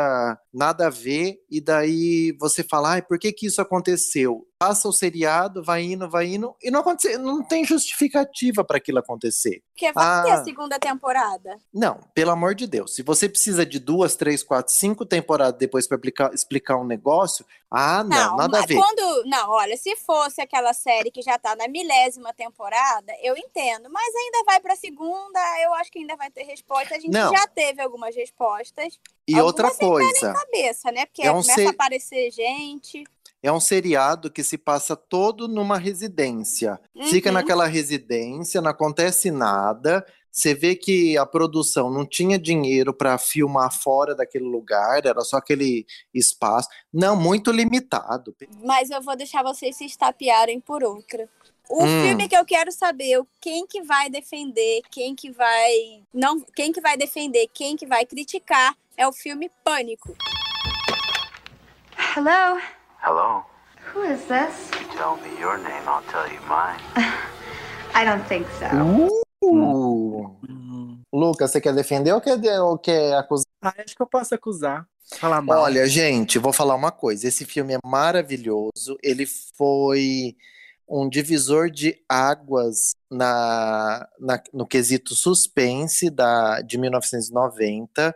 nada 0.50 0.86
a 0.86 0.90
ver, 0.90 1.38
e 1.50 1.60
daí 1.60 2.34
você 2.40 2.64
fala, 2.64 2.92
ai, 2.92 3.02
por 3.02 3.18
que 3.18 3.30
que 3.30 3.46
isso 3.46 3.60
aconteceu? 3.60 4.46
Passa 4.62 4.86
o 4.86 4.92
seriado, 4.92 5.64
vai 5.64 5.82
indo, 5.84 6.06
vai 6.10 6.26
indo, 6.26 6.54
e 6.62 6.70
não 6.70 6.80
acontece, 6.80 7.16
não 7.16 7.42
tem 7.42 7.64
justificativa 7.64 8.62
para 8.62 8.76
aquilo 8.76 8.98
acontecer. 8.98 9.62
Porque 9.72 9.90
vai 9.90 10.04
Ah. 10.04 10.22
ter 10.22 10.30
a 10.32 10.44
segunda 10.44 10.78
temporada. 10.78 11.58
Não, 11.72 11.98
pelo 12.12 12.30
amor 12.30 12.54
de 12.54 12.66
Deus. 12.66 12.94
Se 12.94 13.02
você 13.02 13.26
precisa 13.26 13.64
de 13.64 13.78
duas, 13.78 14.16
três, 14.16 14.42
quatro, 14.42 14.70
cinco 14.74 15.06
temporadas 15.06 15.58
depois 15.58 15.88
para 15.88 15.96
explicar, 15.96 16.34
explicar 16.34 16.76
um 16.76 16.84
negócio, 16.84 17.42
ah, 17.70 18.04
não, 18.04 18.36
nada 18.36 18.58
a 18.62 18.66
ver. 18.66 18.74
Quando, 18.76 19.24
não, 19.24 19.48
olha, 19.48 19.78
se 19.78 19.96
fosse 19.96 20.42
aquela 20.42 20.74
série 20.74 21.10
que 21.10 21.22
já 21.22 21.38
tá 21.38 21.56
na 21.56 21.66
milésima 21.66 22.34
temporada, 22.34 23.14
eu 23.22 23.34
entendo, 23.38 23.88
mas 23.90 24.14
ainda 24.14 24.44
vai 24.44 24.60
pra 24.60 24.76
segunda, 24.76 25.40
eu 25.62 25.72
acho 25.72 25.90
que 25.90 26.00
ainda 26.00 26.16
vai 26.16 26.30
ter 26.30 26.42
resposta. 26.42 26.96
A 26.96 26.98
gente 27.00 27.10
Não. 27.14 27.32
já 27.32 27.46
teve 27.46 27.80
algumas 27.80 28.14
respostas. 28.14 29.00
E 29.26 29.40
outra 29.40 29.68
nem 29.68 29.76
coisa, 29.78 30.34
cabeça, 30.34 30.92
né? 30.92 31.06
Porque 31.06 31.22
É 31.22 31.30
um 31.30 31.40
começa 31.40 31.54
ser- 31.54 31.66
a 31.66 31.70
aparecer 31.70 32.30
gente. 32.30 33.04
É 33.42 33.50
um 33.50 33.60
seriado 33.60 34.30
que 34.30 34.42
se 34.44 34.58
passa 34.58 34.94
todo 34.96 35.48
numa 35.48 35.78
residência. 35.78 36.78
Fica 37.08 37.28
Uhum. 37.30 37.34
naquela 37.34 37.66
residência, 37.66 38.60
não 38.60 38.70
acontece 38.70 39.30
nada. 39.30 40.04
Você 40.32 40.54
vê 40.54 40.76
que 40.76 41.18
a 41.18 41.26
produção 41.26 41.90
não 41.90 42.06
tinha 42.06 42.38
dinheiro 42.38 42.94
para 42.94 43.18
filmar 43.18 43.72
fora 43.72 44.14
daquele 44.14 44.44
lugar, 44.44 45.04
era 45.04 45.20
só 45.22 45.38
aquele 45.38 45.84
espaço. 46.14 46.68
Não, 46.92 47.16
muito 47.16 47.50
limitado. 47.50 48.34
Mas 48.62 48.90
eu 48.90 49.02
vou 49.02 49.16
deixar 49.16 49.42
vocês 49.42 49.74
se 49.76 49.84
estapearem 49.84 50.60
por 50.60 50.84
outra. 50.84 51.28
O 51.68 51.82
Hum. 51.84 52.02
filme 52.04 52.28
que 52.28 52.36
eu 52.36 52.44
quero 52.44 52.70
saber, 52.70 53.20
quem 53.40 53.66
que 53.66 53.82
vai 53.82 54.08
defender, 54.10 54.82
quem 54.90 55.14
que 55.16 55.30
vai 55.32 56.02
não, 56.12 56.40
quem 56.54 56.72
que 56.72 56.80
vai 56.80 56.96
defender, 56.96 57.48
quem 57.52 57.76
que 57.76 57.86
vai 57.86 58.04
criticar, 58.06 58.76
é 58.96 59.06
o 59.08 59.12
filme 59.12 59.50
Pânico. 59.64 60.14
Hello? 62.16 62.60
Hello. 63.02 63.44
Who 63.94 64.02
is 64.02 64.20
this? 64.26 64.70
You 64.78 64.86
tell 64.96 65.16
me 65.16 65.38
your 65.40 65.58
name, 65.58 65.82
I'll 65.88 66.02
tell 66.10 66.26
you 66.30 66.40
mine. 66.48 66.78
I 67.94 68.04
don't 68.04 68.24
think 68.28 68.46
so. 68.58 68.66
Uh. 69.42 70.28
Lucas, 71.12 71.50
você 71.50 71.60
quer 71.60 71.74
defender 71.74 72.12
ou 72.12 72.20
quer, 72.20 72.60
ou 72.60 72.78
quer 72.78 73.14
acusar? 73.14 73.46
Ah, 73.62 73.74
acho 73.84 73.96
que 73.96 74.02
eu 74.02 74.06
posso 74.06 74.34
acusar. 74.34 74.86
Falar 75.18 75.42
mal. 75.42 75.62
Olha, 75.62 75.88
gente, 75.88 76.38
vou 76.38 76.52
falar 76.52 76.74
uma 76.76 76.92
coisa. 76.92 77.26
Esse 77.26 77.44
filme 77.44 77.74
é 77.74 77.78
maravilhoso. 77.84 78.96
Ele 79.02 79.26
foi 79.26 80.36
um 80.88 81.08
divisor 81.08 81.68
de 81.70 82.00
águas 82.08 82.92
na, 83.10 84.06
na- 84.20 84.42
no 84.52 84.66
quesito 84.66 85.14
suspense 85.16 86.10
da, 86.10 86.60
de 86.60 86.78
1990. 86.78 88.14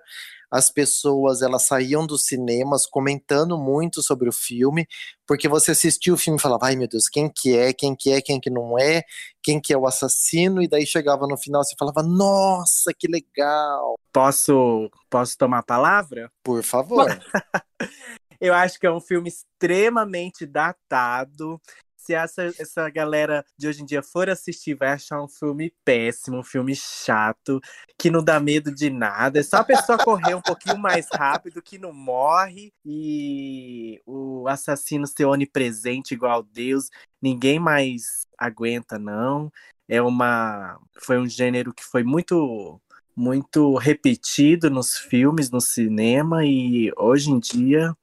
As 0.54 0.70
pessoas 0.70 1.42
elas 1.42 1.66
saíam 1.66 2.06
dos 2.06 2.26
cinemas 2.26 2.87
comentando 2.87 3.58
muito 3.58 4.04
sobre 4.04 4.28
o 4.28 4.32
filme, 4.32 4.87
porque 5.26 5.49
você 5.49 5.73
assistia 5.73 6.14
o 6.14 6.16
filme 6.16 6.38
e 6.38 6.42
falava, 6.42 6.66
ai 6.66 6.76
meu 6.76 6.87
Deus, 6.87 7.08
quem 7.08 7.28
que 7.28 7.58
é, 7.58 7.73
quem 7.73 7.96
que 7.96 8.12
é, 8.12 8.20
quem 8.20 8.40
que 8.40 8.50
não 8.50 8.78
é, 8.78 9.02
quem 9.42 9.61
que 9.61 9.73
é 9.73 9.76
o 9.76 9.84
assassino, 9.84 10.62
e 10.62 10.68
daí 10.68 10.87
chegava 10.87 11.26
no 11.26 11.37
final 11.37 11.61
e 11.62 11.76
falava, 11.76 12.04
nossa, 12.04 12.92
que 12.96 13.08
legal, 13.08 13.96
Posso, 14.12 14.88
posso 15.11 15.37
tomar 15.37 15.58
a 15.58 15.62
palavra? 15.64 16.30
por 16.44 16.62
favor. 16.62 17.06
Eu 18.40 18.54
acho 18.54 18.78
que 18.78 18.87
é 18.87 18.92
um 18.92 19.00
filme 19.00 19.28
extremamente 19.28 20.46
datado. 20.46 21.61
Se 22.04 22.12
essa, 22.12 22.42
essa 22.58 22.90
galera 22.90 23.42
de 23.56 23.66
hoje 23.66 23.80
em 23.80 23.87
dia 23.87 24.02
for 24.02 24.28
assistir, 24.28 24.75
vai 24.75 24.90
achar 24.90 25.23
um 25.23 25.26
filme 25.26 25.73
péssimo, 25.82 26.37
um 26.37 26.42
filme 26.42 26.76
chato, 26.76 27.58
que 27.99 28.11
não 28.11 28.23
dá 28.23 28.38
medo 28.38 28.75
de 28.75 28.90
nada. 28.90 29.40
É 29.40 29.42
só 29.42 29.56
a 29.56 29.64
pessoa 29.64 29.96
correr 29.96 30.34
um 30.34 30.42
pouquinho 30.42 30.76
mais 30.76 31.06
rápido 31.11 31.62
que 31.62 31.78
não 31.78 31.94
morre 31.94 32.75
e 32.84 34.02
o 34.04 34.46
assassino 34.46 35.06
ser 35.06 35.25
onipresente 35.25 36.12
igual 36.12 36.42
Deus. 36.42 36.90
Ninguém 37.23 37.58
mais 37.58 38.26
aguenta, 38.37 38.99
não. 38.99 39.50
É 39.88 40.02
uma. 40.02 40.78
Foi 41.00 41.18
um 41.18 41.26
gênero 41.26 41.73
que 41.73 41.82
foi 41.82 42.04
muito 42.04 42.78
muito 43.16 43.76
repetido 43.76 44.68
nos 44.68 44.99
filmes, 44.99 45.50
no 45.50 45.61
cinema, 45.61 46.44
e 46.44 46.92
hoje 46.99 47.30
em 47.30 47.38
dia, 47.38 47.96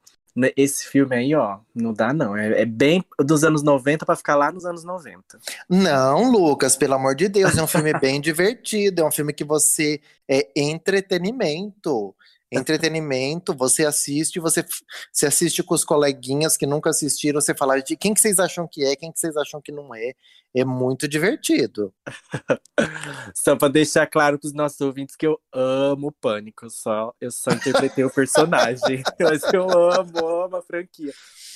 esse 0.56 0.86
filme 0.86 1.14
aí, 1.14 1.34
ó, 1.34 1.58
não 1.74 1.92
dá 1.92 2.12
não. 2.12 2.36
É, 2.36 2.62
é 2.62 2.64
bem 2.64 3.04
dos 3.18 3.44
anos 3.44 3.62
90 3.62 4.06
pra 4.06 4.16
ficar 4.16 4.34
lá 4.34 4.50
nos 4.50 4.64
anos 4.64 4.82
90. 4.84 5.38
Não, 5.68 6.30
Lucas, 6.30 6.76
pelo 6.76 6.94
amor 6.94 7.14
de 7.14 7.28
Deus, 7.28 7.56
é 7.56 7.62
um 7.62 7.66
filme 7.66 7.92
bem 7.98 8.20
divertido, 8.22 9.02
é 9.02 9.04
um 9.04 9.12
filme 9.12 9.32
que 9.32 9.44
você 9.44 10.00
é 10.28 10.48
entretenimento. 10.56 12.14
Entretenimento, 12.52 13.54
você 13.54 13.84
assiste, 13.86 14.38
você, 14.38 14.64
você 15.10 15.26
assiste 15.26 15.62
com 15.62 15.74
os 15.74 15.84
coleguinhas 15.84 16.56
que 16.56 16.66
nunca 16.66 16.90
assistiram, 16.90 17.40
você 17.40 17.54
fala 17.54 17.80
de 17.80 17.96
quem 17.96 18.12
que 18.12 18.20
vocês 18.20 18.38
acham 18.38 18.68
que 18.70 18.84
é, 18.84 18.94
quem 18.94 19.10
que 19.10 19.18
vocês 19.18 19.36
acham 19.36 19.60
que 19.60 19.72
não 19.72 19.94
é. 19.94 20.12
É 20.54 20.64
muito 20.66 21.08
divertido. 21.08 21.94
Só 23.34 23.56
pra 23.56 23.68
deixar 23.68 24.06
claro 24.06 24.38
pros 24.38 24.52
nossos 24.52 24.80
ouvintes 24.82 25.16
que 25.16 25.26
eu 25.26 25.40
amo 25.50 26.08
o 26.08 26.12
Pânico, 26.12 26.68
só, 26.68 27.14
eu 27.18 27.30
só 27.30 27.52
interpretei 27.52 28.04
o 28.04 28.10
personagem. 28.10 29.02
Mas 29.18 29.42
eu 29.52 29.64
amo, 29.70 30.18
amo 30.44 30.56
a 30.56 30.62
franquia. 30.62 31.12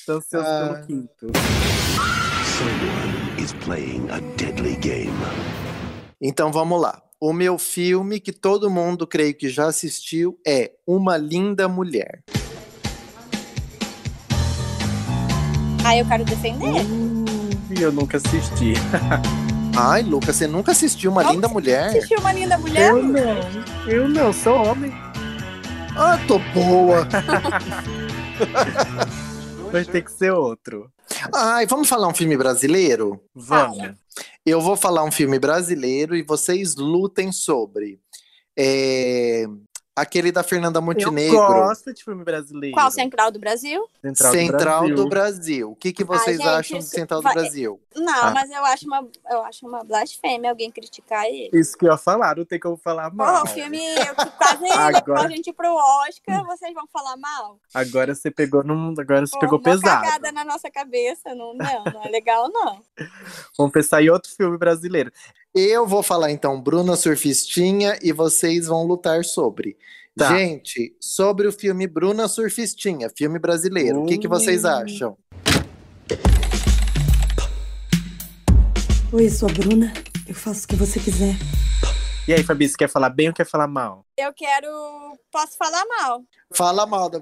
Tô 0.07 0.15
ansioso 0.15 0.47
Ah. 0.47 0.73
pelo 0.75 0.87
quinto. 0.87 1.27
Someone 2.57 3.43
is 3.45 3.53
playing 3.65 4.09
a 4.11 4.19
deadly 4.39 4.77
game. 4.77 5.13
Então 6.21 6.51
vamos 6.51 6.81
lá. 6.81 7.03
O 7.19 7.33
meu 7.33 7.57
filme 7.57 8.21
que 8.21 8.31
todo 8.31 8.69
mundo 8.69 9.07
creio 9.07 9.35
que 9.35 9.49
já 9.49 9.69
assistiu 9.69 10.39
é 10.47 10.73
Uma 10.87 11.17
Linda 11.17 11.67
Mulher. 11.67 12.23
Ah, 15.83 15.97
eu 15.97 16.07
quero 16.07 16.27
defender. 16.27 16.75
E 17.75 17.81
eu 17.81 17.91
nunca 17.91 18.19
assisti. 18.19 18.75
Ai, 19.75 20.03
Lucas, 20.03 20.37
você 20.37 20.47
nunca 20.47 20.73
assistiu 20.73 21.11
Uma 21.11 21.23
Como 21.23 21.37
Linda 21.37 21.49
Mulher? 21.49 21.87
Assistiu 21.87 22.19
uma 22.19 22.35
linda 22.35 22.59
mulher? 22.59 22.91
Eu 22.91 23.03
não, 23.03 23.39
eu 23.87 24.07
não, 24.09 24.31
sou 24.31 24.55
homem. 24.55 24.93
Ah, 25.97 26.19
tô 26.29 26.39
boa. 26.39 27.09
Vai 29.73 29.87
ter 29.87 30.03
que 30.03 30.13
ser 30.13 30.33
outro. 30.33 30.93
Ai, 31.35 31.67
vamos 31.67 31.89
falar 31.89 32.09
um 32.09 32.15
filme 32.15 32.37
brasileiro? 32.37 33.21
Vamos. 33.35 33.95
Eu 34.45 34.61
vou 34.61 34.77
falar 34.77 35.05
um 35.05 35.11
filme 35.11 35.39
brasileiro 35.39 36.17
e 36.17 36.23
vocês 36.23 36.77
lutem 36.77 37.33
sobre. 37.33 38.01
É, 38.57 39.45
Aquele 39.97 40.31
da 40.31 40.43
Fernanda 40.43 40.79
Eu 40.79 40.83
Montenegro. 40.83 41.39
gosto 41.39 41.91
de 41.95 42.05
filme 42.05 42.23
brasileiro. 42.23 42.75
Qual 42.77 42.91
Central 42.91 43.31
do 43.33 43.39
Brasil? 43.39 43.89
Central, 44.03 44.33
Central 44.33 44.89
do 44.91 44.95
do 44.95 45.09
Brasil. 45.09 45.71
O 45.71 45.75
que, 45.75 45.91
que 45.91 46.05
vocês 46.05 46.37
gente, 46.37 46.47
acham 46.47 46.79
de 46.79 46.85
isso 46.85 46.95
Central 46.95 47.23
do 47.23 47.33
Brasil? 47.33 47.81
Não, 47.95 48.25
Ah. 48.25 48.31
mas 48.31 48.51
eu 48.51 48.63
acho 48.67 48.87
uma, 48.87 49.09
eu 49.31 49.43
acho 49.45 49.67
uma 49.67 49.83
blasfêmia 49.83 50.51
alguém 50.51 50.71
criticar 50.71 51.25
ele. 51.25 51.49
Isso 51.59 51.79
que 51.79 51.87
eu 51.87 51.93
ia 51.93 51.97
falar, 51.97 52.37
não 52.37 52.45
tem 52.45 52.61
como 52.61 52.77
falar 52.77 53.11
mal. 53.11 53.27
Porra, 53.41 53.45
o 53.45 53.47
filme 53.55 53.79
eu 53.81 54.15
quase 54.37 54.65
Agora- 55.01 55.23
a 55.23 55.29
gente 55.31 55.51
pro 55.55 55.75
Oscar, 55.75 56.45
vocês 56.45 56.75
vão 56.75 56.87
falar 56.93 57.17
mal? 57.17 57.59
Agora 57.73 58.15
você 58.15 58.31
pegou 58.31 58.63
num. 58.63 58.93
Agora 58.99 59.27
você 59.27 59.33
Pô, 59.33 59.39
pegou 59.41 59.59
uma 59.59 59.65
pesado. 59.65 60.05
cagada 60.05 60.31
na 60.31 60.45
nossa 60.45 60.71
cabeça, 60.71 61.35
não, 61.35 61.55
não, 61.55 61.85
não 61.85 62.05
é 62.05 62.09
legal 62.11 62.51
não. 62.53 62.83
Vamos 63.57 63.73
pensar 63.73 64.03
em 64.03 64.11
outro 64.11 64.31
filme 64.31 64.59
brasileiro. 64.59 65.11
Eu 65.59 65.87
vou 65.87 66.03
falar 66.03 66.31
então 66.31 66.61
Bruna 66.61 66.97
Surfistinha 66.97 67.99
e 68.03 68.13
vocês 68.13 68.67
vão 68.67 68.83
lutar 68.87 69.25
sobre. 69.25 69.79
Tá. 70.15 70.37
Gente, 70.37 70.95
sobre 71.01 71.49
o 71.49 71.53
filme 71.53 71.87
Bruna 71.87 72.29
Surfistinha, 72.29 73.11
filme 73.17 73.39
brasileiro, 73.39 74.03
o 74.03 74.07
que, 74.07 74.19
que 74.19 74.29
vocês 74.29 74.65
Hum. 74.65 74.69
acham? 74.69 75.19
Oi, 79.11 79.31
sou 79.31 79.49
a 79.49 79.53
Bruna. 79.53 79.95
Eu 80.29 80.35
faço 80.35 80.67
o 80.67 80.69
que 80.69 80.77
você 80.77 81.01
quiser. 81.01 81.35
E 82.29 82.35
aí, 82.35 82.43
Fabi, 82.43 82.69
você 82.69 82.77
quer 82.77 82.89
falar 82.91 83.09
bem 83.09 83.29
ou 83.29 83.35
quer 83.35 83.47
falar 83.47 83.67
mal? 83.67 84.05
Eu 84.19 84.35
quero. 84.35 84.69
Posso 85.33 85.57
falar 85.57 85.87
mal? 85.87 86.23
Fala 86.53 86.85
mal 86.85 87.09
da 87.09 87.19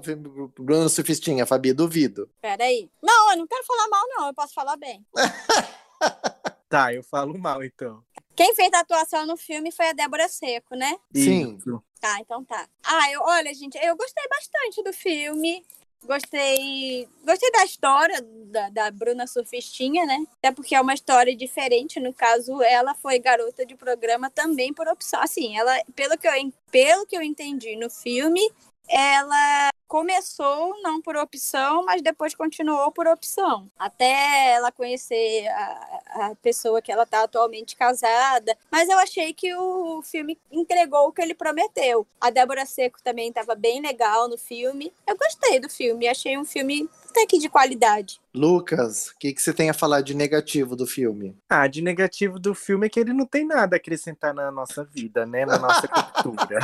Bruna 0.59 0.89
Surfistinha, 0.89 1.45
Fabi, 1.45 1.71
duvido. 1.71 2.29
Peraí. 2.41 2.89
Não, 3.01 3.31
eu 3.31 3.37
não 3.37 3.47
quero 3.47 3.63
falar 3.65 3.87
mal, 3.87 4.03
não. 4.09 4.27
Eu 4.27 4.33
posso 4.33 4.53
falar 4.53 4.75
bem. 4.75 5.05
Tá, 6.67 6.91
eu 6.91 7.03
falo 7.03 7.37
mal 7.37 7.63
então. 7.63 8.03
Quem 8.35 8.53
fez 8.53 8.71
a 8.73 8.79
atuação 8.79 9.25
no 9.25 9.37
filme 9.37 9.71
foi 9.71 9.89
a 9.89 9.93
Débora 9.93 10.27
Seco, 10.27 10.75
né? 10.75 10.97
Sim. 11.13 11.57
Tá, 12.01 12.17
então 12.19 12.43
tá. 12.43 12.67
Ah, 12.83 13.11
eu, 13.11 13.21
olha, 13.21 13.53
gente, 13.53 13.77
eu 13.81 13.95
gostei 13.95 14.23
bastante 14.27 14.83
do 14.83 14.93
filme. 14.93 15.65
Gostei. 16.05 17.07
Gostei 17.25 17.51
da 17.51 17.65
história 17.65 18.21
da, 18.21 18.69
da 18.69 18.91
Bruna 18.91 19.25
Surfistinha, 19.25 20.05
né? 20.05 20.23
Até 20.37 20.51
porque 20.51 20.75
é 20.75 20.81
uma 20.81 20.93
história 20.93 21.35
diferente. 21.35 21.99
No 21.99 22.13
caso, 22.13 22.61
ela 22.61 22.93
foi 22.93 23.17
garota 23.17 23.65
de 23.65 23.75
programa 23.75 24.29
também 24.29 24.71
por 24.73 24.87
opção. 24.87 25.19
Assim, 25.21 25.57
ela, 25.57 25.73
pelo 25.95 26.17
que 26.17 26.27
eu, 26.27 26.33
pelo 26.69 27.05
que 27.05 27.17
eu 27.17 27.21
entendi 27.21 27.75
no 27.75 27.89
filme, 27.89 28.41
ela 28.87 29.69
começou 29.95 30.75
não 30.81 31.01
por 31.01 31.15
opção, 31.15 31.85
mas 31.85 32.01
depois 32.01 32.35
continuou 32.35 32.91
por 32.91 33.07
opção. 33.07 33.71
Até 33.79 34.51
ela 34.51 34.69
conhecer 34.69 35.47
a, 35.47 36.01
a 36.15 36.35
pessoa 36.35 36.81
que 36.81 36.91
ela 36.91 37.03
está 37.03 37.23
atualmente 37.23 37.77
casada. 37.77 38.57
Mas 38.69 38.89
eu 38.89 38.99
achei 38.99 39.33
que 39.33 39.55
o 39.55 40.01
filme 40.01 40.37
entregou 40.51 41.07
o 41.07 41.13
que 41.13 41.21
ele 41.21 41.33
prometeu. 41.33 42.05
A 42.19 42.29
Débora 42.29 42.65
Seco 42.65 43.01
também 43.01 43.29
estava 43.29 43.55
bem 43.55 43.81
legal 43.81 44.27
no 44.27 44.37
filme. 44.37 44.91
Eu 45.07 45.15
gostei 45.17 45.61
do 45.61 45.69
filme, 45.69 46.09
achei 46.09 46.37
um 46.37 46.43
filme 46.43 46.89
até 47.09 47.25
que 47.25 47.37
de 47.37 47.47
qualidade. 47.47 48.19
Lucas, 48.33 49.07
o 49.07 49.17
que, 49.17 49.31
que 49.31 49.41
você 49.41 49.53
tem 49.53 49.69
a 49.69 49.73
falar 49.73 50.01
de 50.01 50.13
negativo 50.13 50.75
do 50.75 50.85
filme? 50.85 51.37
Ah, 51.49 51.67
de 51.67 51.81
negativo 51.81 52.37
do 52.37 52.53
filme 52.53 52.87
é 52.87 52.89
que 52.89 52.99
ele 52.99 53.13
não 53.13 53.25
tem 53.25 53.45
nada 53.45 53.77
a 53.77 53.77
acrescentar 53.77 54.33
na 54.33 54.51
nossa 54.51 54.83
vida, 54.83 55.25
né? 55.25 55.45
Na 55.45 55.57
nossa 55.57 55.87
cultura. 56.21 56.59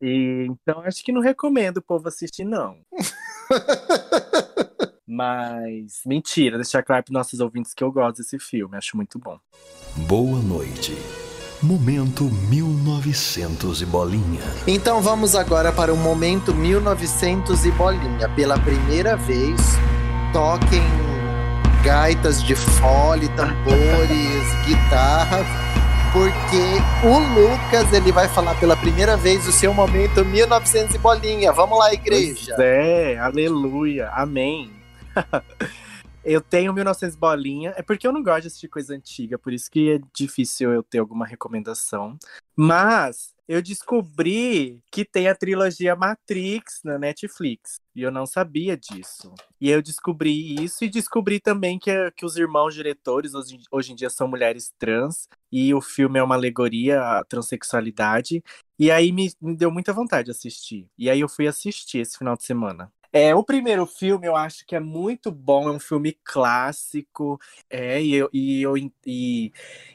E, 0.00 0.46
então, 0.48 0.80
acho 0.80 1.04
que 1.04 1.12
não 1.12 1.20
recomendo 1.20 1.78
o 1.78 1.82
povo 1.82 2.08
assistir, 2.08 2.44
não. 2.44 2.76
Mas, 5.06 6.02
mentira, 6.06 6.56
deixar 6.56 6.82
claro 6.82 7.04
para 7.04 7.12
nossos 7.12 7.40
ouvintes 7.40 7.74
que 7.74 7.82
eu 7.82 7.90
gosto 7.90 8.18
desse 8.18 8.38
filme, 8.38 8.76
acho 8.76 8.96
muito 8.96 9.18
bom. 9.18 9.38
Boa 10.06 10.40
noite. 10.40 10.96
Momento 11.62 12.24
1900 12.24 13.82
e 13.82 13.86
bolinha. 13.86 14.40
Então 14.66 15.02
vamos 15.02 15.34
agora 15.34 15.70
para 15.70 15.92
o 15.92 15.96
momento 15.96 16.54
1900 16.54 17.66
e 17.66 17.70
bolinha. 17.72 18.30
Pela 18.30 18.58
primeira 18.58 19.14
vez, 19.14 19.60
toquem 20.32 20.80
gaitas 21.84 22.42
de 22.42 22.54
fole, 22.54 23.28
tambores, 23.30 24.42
guitarras, 24.66 25.46
porque 26.12 27.06
o 27.06 27.18
Lucas 27.18 27.92
ele 27.92 28.10
vai 28.10 28.28
falar 28.28 28.58
pela 28.58 28.76
primeira 28.76 29.16
vez 29.16 29.46
o 29.46 29.52
seu 29.52 29.72
momento 29.72 30.24
1900 30.24 30.96
e 30.96 30.98
bolinha. 30.98 31.52
Vamos 31.52 31.78
lá, 31.78 31.92
igreja. 31.92 32.54
Pois 32.56 32.58
é, 32.58 33.16
aleluia, 33.18 34.08
amém. 34.08 34.72
eu 36.24 36.40
tenho 36.40 36.72
1900 36.72 37.14
bolinha, 37.16 37.72
é 37.76 37.82
porque 37.82 38.06
eu 38.06 38.12
não 38.12 38.22
gosto 38.22 38.42
de 38.42 38.46
assistir 38.48 38.68
coisa 38.68 38.94
antiga, 38.94 39.38
por 39.38 39.52
isso 39.52 39.70
que 39.70 39.92
é 39.92 40.00
difícil 40.12 40.72
eu 40.72 40.82
ter 40.82 40.98
alguma 40.98 41.24
recomendação. 41.24 42.18
Mas 42.56 43.32
eu 43.50 43.60
descobri 43.60 44.80
que 44.92 45.04
tem 45.04 45.26
a 45.26 45.34
trilogia 45.34 45.96
Matrix 45.96 46.82
na 46.84 46.96
Netflix. 46.96 47.80
E 47.96 48.00
eu 48.00 48.12
não 48.12 48.24
sabia 48.24 48.76
disso. 48.76 49.34
E 49.60 49.68
eu 49.68 49.82
descobri 49.82 50.54
isso 50.62 50.84
e 50.84 50.88
descobri 50.88 51.40
também 51.40 51.76
que, 51.76 51.90
que 52.12 52.24
os 52.24 52.36
irmãos 52.36 52.72
diretores 52.72 53.34
hoje, 53.34 53.58
hoje 53.68 53.90
em 53.90 53.96
dia 53.96 54.08
são 54.08 54.28
mulheres 54.28 54.72
trans. 54.78 55.28
E 55.50 55.74
o 55.74 55.80
filme 55.80 56.20
é 56.20 56.22
uma 56.22 56.36
alegoria 56.36 57.02
à 57.02 57.24
transexualidade. 57.24 58.40
E 58.78 58.88
aí 58.88 59.10
me, 59.10 59.32
me 59.42 59.56
deu 59.56 59.72
muita 59.72 59.92
vontade 59.92 60.26
de 60.26 60.30
assistir. 60.30 60.88
E 60.96 61.10
aí 61.10 61.18
eu 61.18 61.28
fui 61.28 61.48
assistir 61.48 61.98
esse 61.98 62.16
final 62.16 62.36
de 62.36 62.44
semana. 62.44 62.92
É, 63.12 63.34
o 63.34 63.42
primeiro 63.42 63.86
filme 63.86 64.26
eu 64.26 64.36
acho 64.36 64.64
que 64.66 64.76
é 64.76 64.80
muito 64.80 65.32
bom, 65.32 65.68
é 65.68 65.72
um 65.72 65.80
filme 65.80 66.16
clássico, 66.24 67.40
é, 67.68 68.00
e 68.00 68.14
eu, 68.14 68.30
e 68.32 68.62
eu, 68.62 68.76
e, 69.04 69.52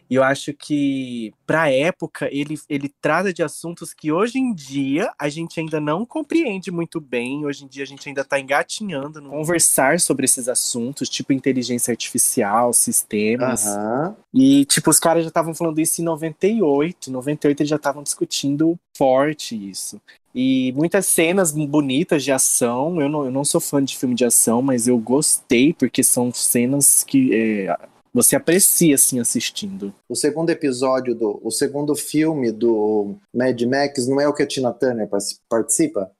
eu 0.09 0.23
acho 0.23 0.53
que, 0.53 1.33
pra 1.47 1.71
época, 1.71 2.27
ele, 2.31 2.59
ele 2.69 2.93
trata 3.01 3.33
de 3.33 3.41
assuntos 3.41 3.93
que 3.93 4.11
hoje 4.11 4.37
em 4.37 4.53
dia 4.53 5.11
a 5.17 5.29
gente 5.29 5.59
ainda 5.59 5.79
não 5.79 6.05
compreende 6.05 6.71
muito 6.71 6.99
bem, 6.99 7.45
hoje 7.45 7.63
em 7.63 7.67
dia 7.67 7.83
a 7.83 7.87
gente 7.87 8.07
ainda 8.07 8.23
tá 8.23 8.39
engatinhando 8.39 9.21
no 9.21 9.29
conversar 9.29 9.99
sobre 9.99 10.25
esses 10.25 10.47
assuntos, 10.47 11.09
tipo 11.09 11.33
inteligência 11.33 11.91
artificial, 11.91 12.73
sistemas. 12.73 13.65
Aham. 13.65 14.15
E, 14.33 14.65
tipo, 14.65 14.89
os 14.89 14.99
caras 14.99 15.23
já 15.23 15.29
estavam 15.29 15.53
falando 15.55 15.79
isso 15.79 16.01
em 16.01 16.03
98. 16.05 17.09
Em 17.09 17.13
98 17.13 17.61
eles 17.61 17.69
já 17.69 17.75
estavam 17.77 18.03
discutindo 18.03 18.77
forte 18.95 19.55
isso. 19.69 20.01
E 20.37 20.73
muitas 20.73 21.05
cenas 21.05 21.53
bonitas 21.53 22.21
de 22.21 22.29
ação. 22.29 22.99
Eu 22.99 23.07
não, 23.07 23.23
eu 23.23 23.31
não 23.31 23.45
sou 23.45 23.61
fã 23.61 23.81
de 23.81 23.97
filme 23.97 24.13
de 24.13 24.25
ação, 24.25 24.61
mas 24.61 24.85
eu 24.85 24.97
gostei, 24.97 25.73
porque 25.73 26.03
são 26.03 26.29
cenas 26.33 27.05
que 27.05 27.33
é, 27.33 27.77
você 28.13 28.35
aprecia, 28.35 28.95
assim, 28.95 29.17
assistindo. 29.17 29.93
O 30.09 30.15
segundo 30.15 30.49
episódio 30.49 31.15
do. 31.15 31.39
O 31.41 31.51
segundo 31.51 31.95
filme 31.95 32.51
do 32.51 33.15
Mad 33.33 33.61
Max 33.61 34.07
não 34.07 34.19
é 34.19 34.27
o 34.27 34.33
que 34.33 34.43
a 34.43 34.47
Tina 34.47 34.73
Turner 34.73 35.07
par- 35.07 35.21
participa? 35.49 36.11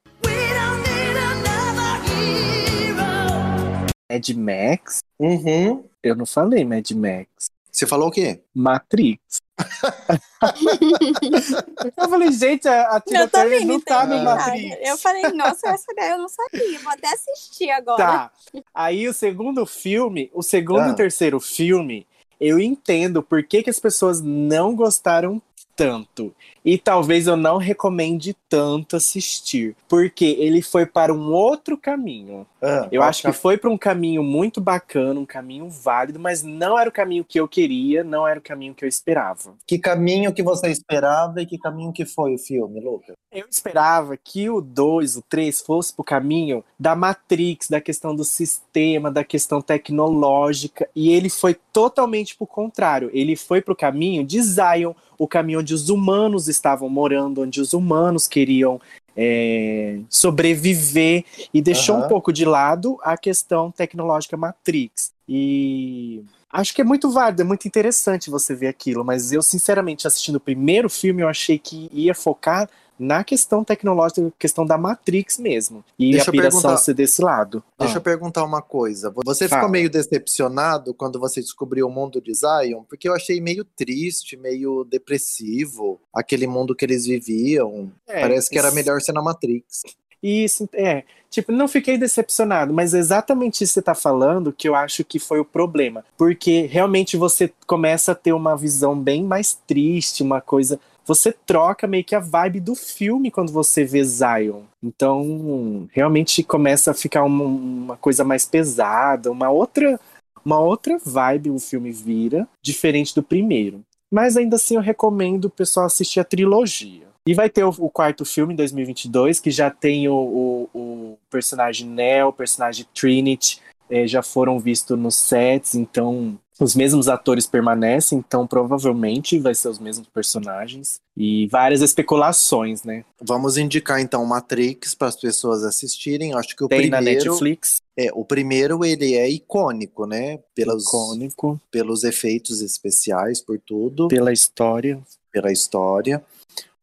Mad 4.10 4.30
Max? 4.30 5.00
Uhum. 5.20 5.84
Eu 6.02 6.16
não 6.16 6.26
falei 6.26 6.64
Mad 6.64 6.90
Max. 6.92 7.28
Você 7.70 7.86
falou 7.86 8.08
o 8.08 8.12
quê? 8.12 8.40
Matrix. 8.54 9.20
eu 11.98 12.10
falei, 12.10 12.32
gente, 12.32 12.68
a, 12.68 12.96
a 12.96 13.02
Tina 13.02 13.28
Turner 13.28 13.66
não 13.66 13.80
tá 13.80 14.06
no. 14.06 14.24
Matrix. 14.24 14.78
Eu 14.82 14.98
falei, 14.98 15.24
nossa, 15.32 15.70
essa 15.70 15.94
daí 15.96 16.12
eu 16.12 16.18
não 16.18 16.30
sabia. 16.30 16.80
Vou 16.80 16.92
até 16.92 17.14
assistir 17.14 17.70
agora. 17.72 17.98
Tá. 17.98 18.32
Aí 18.74 19.08
o 19.08 19.14
segundo 19.14 19.66
filme, 19.66 20.30
o 20.34 20.44
segundo 20.44 20.82
Ah. 20.82 20.90
e 20.90 20.96
terceiro 20.96 21.40
filme, 21.40 22.06
eu 22.40 22.60
entendo 22.60 23.24
por 23.24 23.44
que, 23.44 23.64
que 23.64 23.70
as 23.70 23.80
pessoas 23.80 24.22
não 24.22 24.76
gostaram 24.76 25.42
tanto. 25.76 26.34
E 26.66 26.80
talvez 26.80 27.28
eu 27.28 27.38
não 27.38 27.58
recomende 27.58 28.36
tanto 28.50 28.96
assistir. 28.96 29.76
Porque 29.88 30.26
ele 30.26 30.64
foi 30.64 30.86
para 30.86 31.14
um 31.14 31.32
outro 31.32 31.78
caminho. 31.78 32.48
Ah, 32.62 32.88
Eu 32.92 33.04
acho 33.04 33.22
que 33.22 33.32
foi 33.32 33.56
para 33.58 33.70
um 33.70 33.78
caminho 33.78 34.24
muito 34.24 34.60
bacana, 34.60 35.20
um 35.20 35.26
caminho 35.26 35.70
válido, 35.70 36.20
mas 36.20 36.42
não 36.42 36.78
era 36.78 36.90
o 36.90 36.94
caminho 36.94 37.24
que 37.24 37.40
eu 37.40 37.48
queria, 37.48 38.04
não 38.04 38.28
era 38.28 38.40
o 38.40 38.44
caminho 38.44 38.74
que 38.74 38.84
eu 38.84 38.90
esperava. 38.90 39.54
Que 39.68 39.78
caminho 39.78 40.34
que 40.34 40.42
você 40.42 40.70
esperava 40.70 41.42
e 41.42 41.46
que 41.46 41.60
caminho 41.60 41.94
que 41.94 42.06
foi 42.06 42.34
o 42.34 42.40
filme, 42.40 42.80
Lucas? 42.80 43.16
Eu 43.32 43.46
esperava 43.50 44.18
que 44.18 44.50
o 44.50 44.62
2, 44.62 45.18
o 45.18 45.22
3 45.22 45.62
fosse 45.62 45.94
pro 45.94 46.04
caminho 46.04 46.64
da 46.80 46.96
Matrix, 46.96 47.70
da 47.70 47.82
questão 47.82 48.16
do 48.16 48.24
sistema, 48.24 49.12
da 49.12 49.24
questão 49.24 49.62
tecnológica, 49.62 50.90
e 50.96 51.12
ele 51.12 51.30
foi 51.30 51.54
totalmente 51.54 52.36
pro 52.36 52.48
contrário. 52.48 53.10
Ele 53.14 53.36
foi 53.36 53.62
pro 53.62 53.76
caminho 53.76 54.24
de 54.24 54.42
Zion, 54.42 54.94
o 55.18 55.28
caminho 55.28 55.60
onde 55.60 55.74
os 55.74 55.90
humanos 55.90 56.48
estavam 56.56 56.90
morando, 56.90 57.42
onde 57.42 57.62
os 57.62 57.74
humanos 57.74 58.28
queriam 58.28 58.80
é, 59.16 60.00
sobreviver, 60.10 61.24
e 61.54 61.62
deixou 61.62 61.96
Aham. 61.96 62.06
um 62.06 62.08
pouco 62.08 62.34
de 62.34 62.46
lado 62.46 62.98
a 63.02 63.18
questão 63.18 63.72
tecnológica 63.72 64.36
Matrix. 64.36 65.14
E 65.28 66.24
acho 66.52 66.74
que 66.74 66.82
é 66.82 66.84
muito 66.84 67.10
válido, 67.12 67.42
é 67.42 67.46
muito 67.46 67.68
interessante 67.68 68.30
você 68.30 68.54
ver 68.54 68.68
aquilo, 68.68 69.04
mas 69.04 69.32
eu, 69.32 69.42
sinceramente, 69.42 70.08
assistindo 70.08 70.36
o 70.36 70.40
primeiro 70.40 70.90
filme, 70.90 71.22
eu 71.22 71.30
achei 71.30 71.58
que 71.58 71.90
ia 71.94 72.14
focar 72.14 72.70
na 72.98 73.24
questão 73.24 73.64
tecnológica, 73.64 74.32
questão 74.40 74.66
da 74.66 74.78
Matrix 74.78 75.38
mesmo. 75.38 75.84
E 76.00 76.12
Deixa 76.12 76.30
a 76.30 76.30
eu 76.30 76.32
piração 76.34 76.62
perguntar- 76.62 76.82
ser 76.82 76.94
desse 76.94 77.22
lado. 77.22 77.64
Deixa 77.80 77.96
Ah. 77.96 77.98
eu 77.98 78.02
perguntar 78.02 78.44
uma 78.44 78.62
coisa. 78.62 79.12
Você 79.26 79.48
Fala. 79.48 79.62
ficou 79.62 79.72
meio 79.72 79.90
decepcionado 79.90 80.94
quando 80.94 81.20
você 81.20 81.42
descobriu 81.42 81.88
o 81.88 81.92
mundo 81.92 82.22
de 82.22 82.34
Zion? 82.34 82.84
Porque 82.88 83.08
eu 83.10 83.14
achei 83.14 83.42
meio 83.42 83.64
triste, 83.66 84.38
meio 84.38 84.84
depressivo, 84.86 86.00
aquele 86.14 86.48
mundo 86.48 86.76
que 86.76 86.86
eles 86.86 87.06
viviam. 87.06 87.92
É, 88.08 88.22
Parece 88.22 88.50
que 88.50 88.58
era 88.58 88.72
melhor 88.72 89.02
ser 89.02 89.12
na 89.14 89.22
Matrix. 89.22 89.82
Isso, 90.24 90.68
é. 90.74 91.04
Tipo, 91.30 91.52
não 91.52 91.68
fiquei 91.68 91.98
decepcionado, 91.98 92.74
mas 92.74 92.94
é 92.94 92.98
exatamente 92.98 93.64
isso 93.64 93.74
que 93.74 93.80
você 93.80 93.82
tá 93.82 93.94
falando 93.94 94.54
que 94.54 94.68
eu 94.68 94.74
acho 94.74 95.04
que 95.04 95.20
foi 95.20 95.40
o 95.40 95.46
problema. 95.46 96.04
Porque 96.18 96.62
realmente 96.62 97.18
você 97.18 97.52
começa 97.68 98.14
a 98.14 98.16
ter 98.16 98.32
uma 98.34 98.56
visão 98.56 98.98
bem 98.98 99.24
mais 99.24 99.54
triste, 99.68 100.24
uma 100.24 100.40
coisa. 100.42 100.80
Você 101.06 101.32
troca 101.32 101.86
meio 101.86 102.04
que 102.04 102.16
a 102.16 102.20
vibe 102.20 102.60
do 102.60 102.74
filme 102.74 103.30
quando 103.30 103.52
você 103.52 103.86
vê 103.86 104.04
Zion. 104.04 104.64
Então, 104.84 105.88
realmente 105.92 106.44
começa 106.44 106.92
a 106.92 106.96
ficar 106.96 107.24
uma, 107.24 107.44
uma 107.44 107.98
coisa 107.98 108.24
mais 108.24 108.46
pesada, 108.46 109.32
uma 109.32 109.50
outra, 109.50 110.00
uma 110.44 110.60
outra 110.60 110.98
vibe 111.04 111.52
o 111.52 111.60
filme 111.60 111.92
vira, 111.92 112.48
diferente 112.62 113.14
do 113.14 113.22
primeiro. 113.22 113.82
Mas 114.12 114.36
ainda 114.36 114.56
assim 114.56 114.76
eu 114.76 114.82
recomendo 114.82 115.46
o 115.46 115.50
pessoal 115.50 115.86
assistir 115.86 116.20
a 116.20 116.24
trilogia. 116.24 117.06
E 117.28 117.34
vai 117.34 117.50
ter 117.50 117.64
o, 117.64 117.70
o 117.70 117.90
quarto 117.90 118.24
filme 118.24 118.54
em 118.54 118.58
2022, 118.58 119.40
que 119.40 119.52
já 119.52 119.70
tem 119.70 120.08
o, 120.08 120.14
o, 120.14 120.70
o 120.74 121.18
personagem 121.30 121.88
Neo, 121.88 122.28
o 122.28 122.34
personagem 122.34 122.86
Trinity, 122.94 123.60
eh, 123.90 124.08
já 124.08 124.22
foram 124.22 124.60
vistos 124.60 124.98
nos 124.98 125.16
sets, 125.16 125.76
então 125.76 126.40
Os 126.60 126.74
mesmos 126.74 127.10
atores 127.10 127.46
permanecem, 127.46 128.18
então 128.20 128.48
provavelmente 128.48 129.38
vai 129.40 129.54
ser 129.54 129.68
os 129.68 129.78
mesmos 129.78 130.08
personagens. 130.08 131.02
E 131.18 131.48
várias 131.48 131.82
especulações, 131.82 132.84
né? 132.84 133.04
Vamos 133.22 133.58
indicar 133.58 134.00
então 134.00 134.26
Matrix 134.26 134.96
para 134.96 135.10
as 135.10 135.16
pessoas 135.18 135.64
assistirem. 135.64 136.34
Acho 136.34 136.56
que 136.56 136.64
o 136.64 136.68
Tem 136.70 136.90
na 136.90 136.98
primeiro 136.98 137.32
Netflix. 137.32 137.82
é 137.98 138.10
o 138.14 138.24
primeiro 138.24 138.86
ele 138.86 139.16
é 139.16 139.30
icônico, 139.30 140.06
né? 140.06 140.40
Pelos 140.54 140.86
Icônico. 140.86 141.60
pelos 141.70 142.04
efeitos 142.06 142.62
especiais, 142.62 143.42
por 143.42 143.60
tudo, 143.60 144.08
Pela 144.08 144.32
história. 144.32 145.02
pela 145.32 145.52
história. 145.52 146.24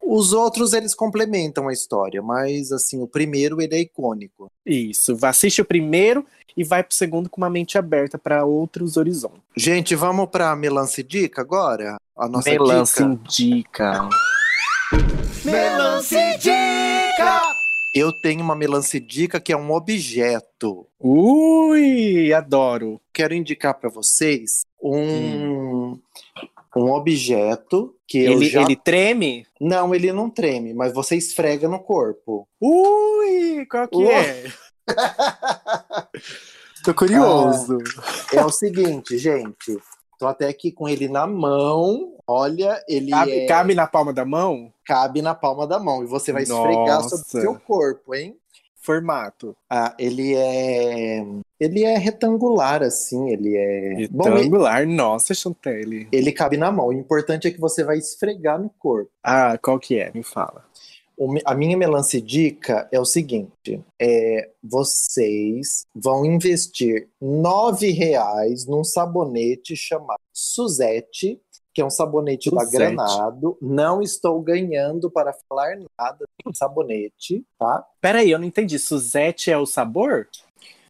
Os 0.05 0.33
outros 0.33 0.73
eles 0.73 0.93
complementam 0.93 1.67
a 1.67 1.73
história, 1.73 2.21
mas 2.21 2.71
assim, 2.71 3.01
o 3.01 3.07
primeiro 3.07 3.61
ele 3.61 3.75
é 3.75 3.79
icônico. 3.79 4.51
Isso. 4.65 5.17
Assiste 5.23 5.61
o 5.61 5.65
primeiro 5.65 6.25
e 6.55 6.63
vai 6.63 6.83
pro 6.83 6.93
segundo 6.93 7.29
com 7.29 7.41
uma 7.41 7.49
mente 7.49 7.77
aberta 7.77 8.17
para 8.17 8.45
outros 8.45 8.97
horizontes. 8.97 9.41
Gente, 9.55 9.95
vamos 9.95 10.29
para 10.29 10.55
Melance 10.55 11.01
Dica 11.01 11.41
agora? 11.41 11.97
A 12.15 12.27
nossa 12.27 12.49
Melance 12.49 13.03
dica. 13.27 14.07
Melance 15.43 16.15
Dica! 16.37 17.41
Eu 17.95 18.11
tenho 18.21 18.41
uma 18.41 18.55
Melance 18.55 18.99
Dica 18.99 19.39
que 19.39 19.51
é 19.51 19.57
um 19.57 19.71
objeto. 19.71 20.87
Ui, 20.99 22.31
adoro. 22.33 23.01
Quero 23.11 23.33
indicar 23.33 23.73
para 23.73 23.89
vocês 23.89 24.63
um 24.81 25.97
um 26.75 26.91
objeto 26.91 27.95
que 28.07 28.19
eu 28.25 28.33
Ele, 28.33 28.49
já 28.49 28.61
ele 28.61 28.75
treme? 28.75 29.45
Não, 29.59 29.93
ele 29.93 30.11
não 30.11 30.29
treme, 30.29 30.73
mas 30.73 30.93
você 30.93 31.15
esfrega 31.15 31.67
no 31.67 31.79
corpo. 31.79 32.47
Ui, 32.61 33.65
qual 33.69 33.87
que 33.87 33.97
Uh. 33.97 34.11
é? 34.11 34.43
Tô 36.83 36.93
curioso. 36.93 37.77
É 38.33 38.43
o 38.43 38.49
seguinte, 38.49 39.17
gente. 39.17 39.77
Tô 40.19 40.27
até 40.27 40.47
aqui 40.47 40.71
com 40.71 40.87
ele 40.87 41.07
na 41.07 41.25
mão. 41.25 42.17
Olha, 42.27 42.81
ele 42.87 43.09
cabe, 43.11 43.31
é- 43.31 43.45
cabe 43.45 43.75
na 43.75 43.87
palma 43.87 44.13
da 44.13 44.25
mão? 44.25 44.71
cabe 44.85 45.21
na 45.21 45.33
palma 45.33 45.65
da 45.65 45.79
mão. 45.79 46.03
E 46.03 46.07
você 46.07 46.33
vai 46.33 46.43
esfregar 46.43 47.01
sobre 47.03 47.15
o 47.15 47.17
Nossa. 47.19 47.41
seu 47.41 47.55
corpo, 47.59 48.13
hein? 48.13 48.35
Formato. 48.83 49.55
Ah, 49.69 49.95
ele 49.97 50.35
é. 50.35 51.25
Ele 51.57 51.83
é 51.85 51.97
retangular, 51.97 52.83
assim. 52.83 53.29
Ele 53.29 53.55
é. 53.55 54.07
Bom, 54.11 54.27
ele, 54.27 54.37
Retangular. 54.39 54.85
Nossa, 54.85 55.33
Chantelle. 55.33 56.07
ele 56.11 56.31
cabe 56.33 56.57
na 56.57 56.69
mão. 56.69 56.87
O 56.87 56.93
importante 56.93 57.47
é 57.47 57.51
que 57.51 57.59
você 57.59 57.83
vai 57.83 57.97
esfregar 57.97 58.61
no 58.61 58.69
corpo. 58.77 59.09
Ah, 59.23 59.57
qual 59.57 59.79
que 59.79 59.97
é? 59.97 60.11
Me 60.13 60.21
fala. 60.21 60.65
O 61.17 61.33
A 61.45 61.55
minha 61.55 61.77
melance 61.77 62.19
dica 62.19 62.89
é 62.91 62.99
o 62.99 63.05
seguinte: 63.05 63.81
é, 64.01 64.49
vocês 64.61 65.85
vão 65.95 66.25
investir 66.25 67.07
nove 67.21 67.91
reais 67.91 68.65
num 68.65 68.83
sabonete 68.83 69.75
chamado 69.75 70.19
Suzette, 70.33 71.39
que 71.73 71.81
é 71.81 71.85
um 71.85 71.89
sabonete 71.89 72.51
da 72.51 72.61
Suzette. 72.61 72.77
Granado. 72.77 73.57
Não 73.61 74.01
estou 74.01 74.39
ganhando 74.41 75.09
para 75.09 75.33
falar 75.49 75.75
nada 75.99 76.25
do 76.45 76.55
sabonete, 76.55 77.45
tá? 77.57 77.83
Peraí, 77.99 78.29
eu 78.31 78.39
não 78.39 78.45
entendi. 78.45 78.77
Suzette 78.77 79.49
é 79.51 79.57
o 79.57 79.65
sabor? 79.65 80.27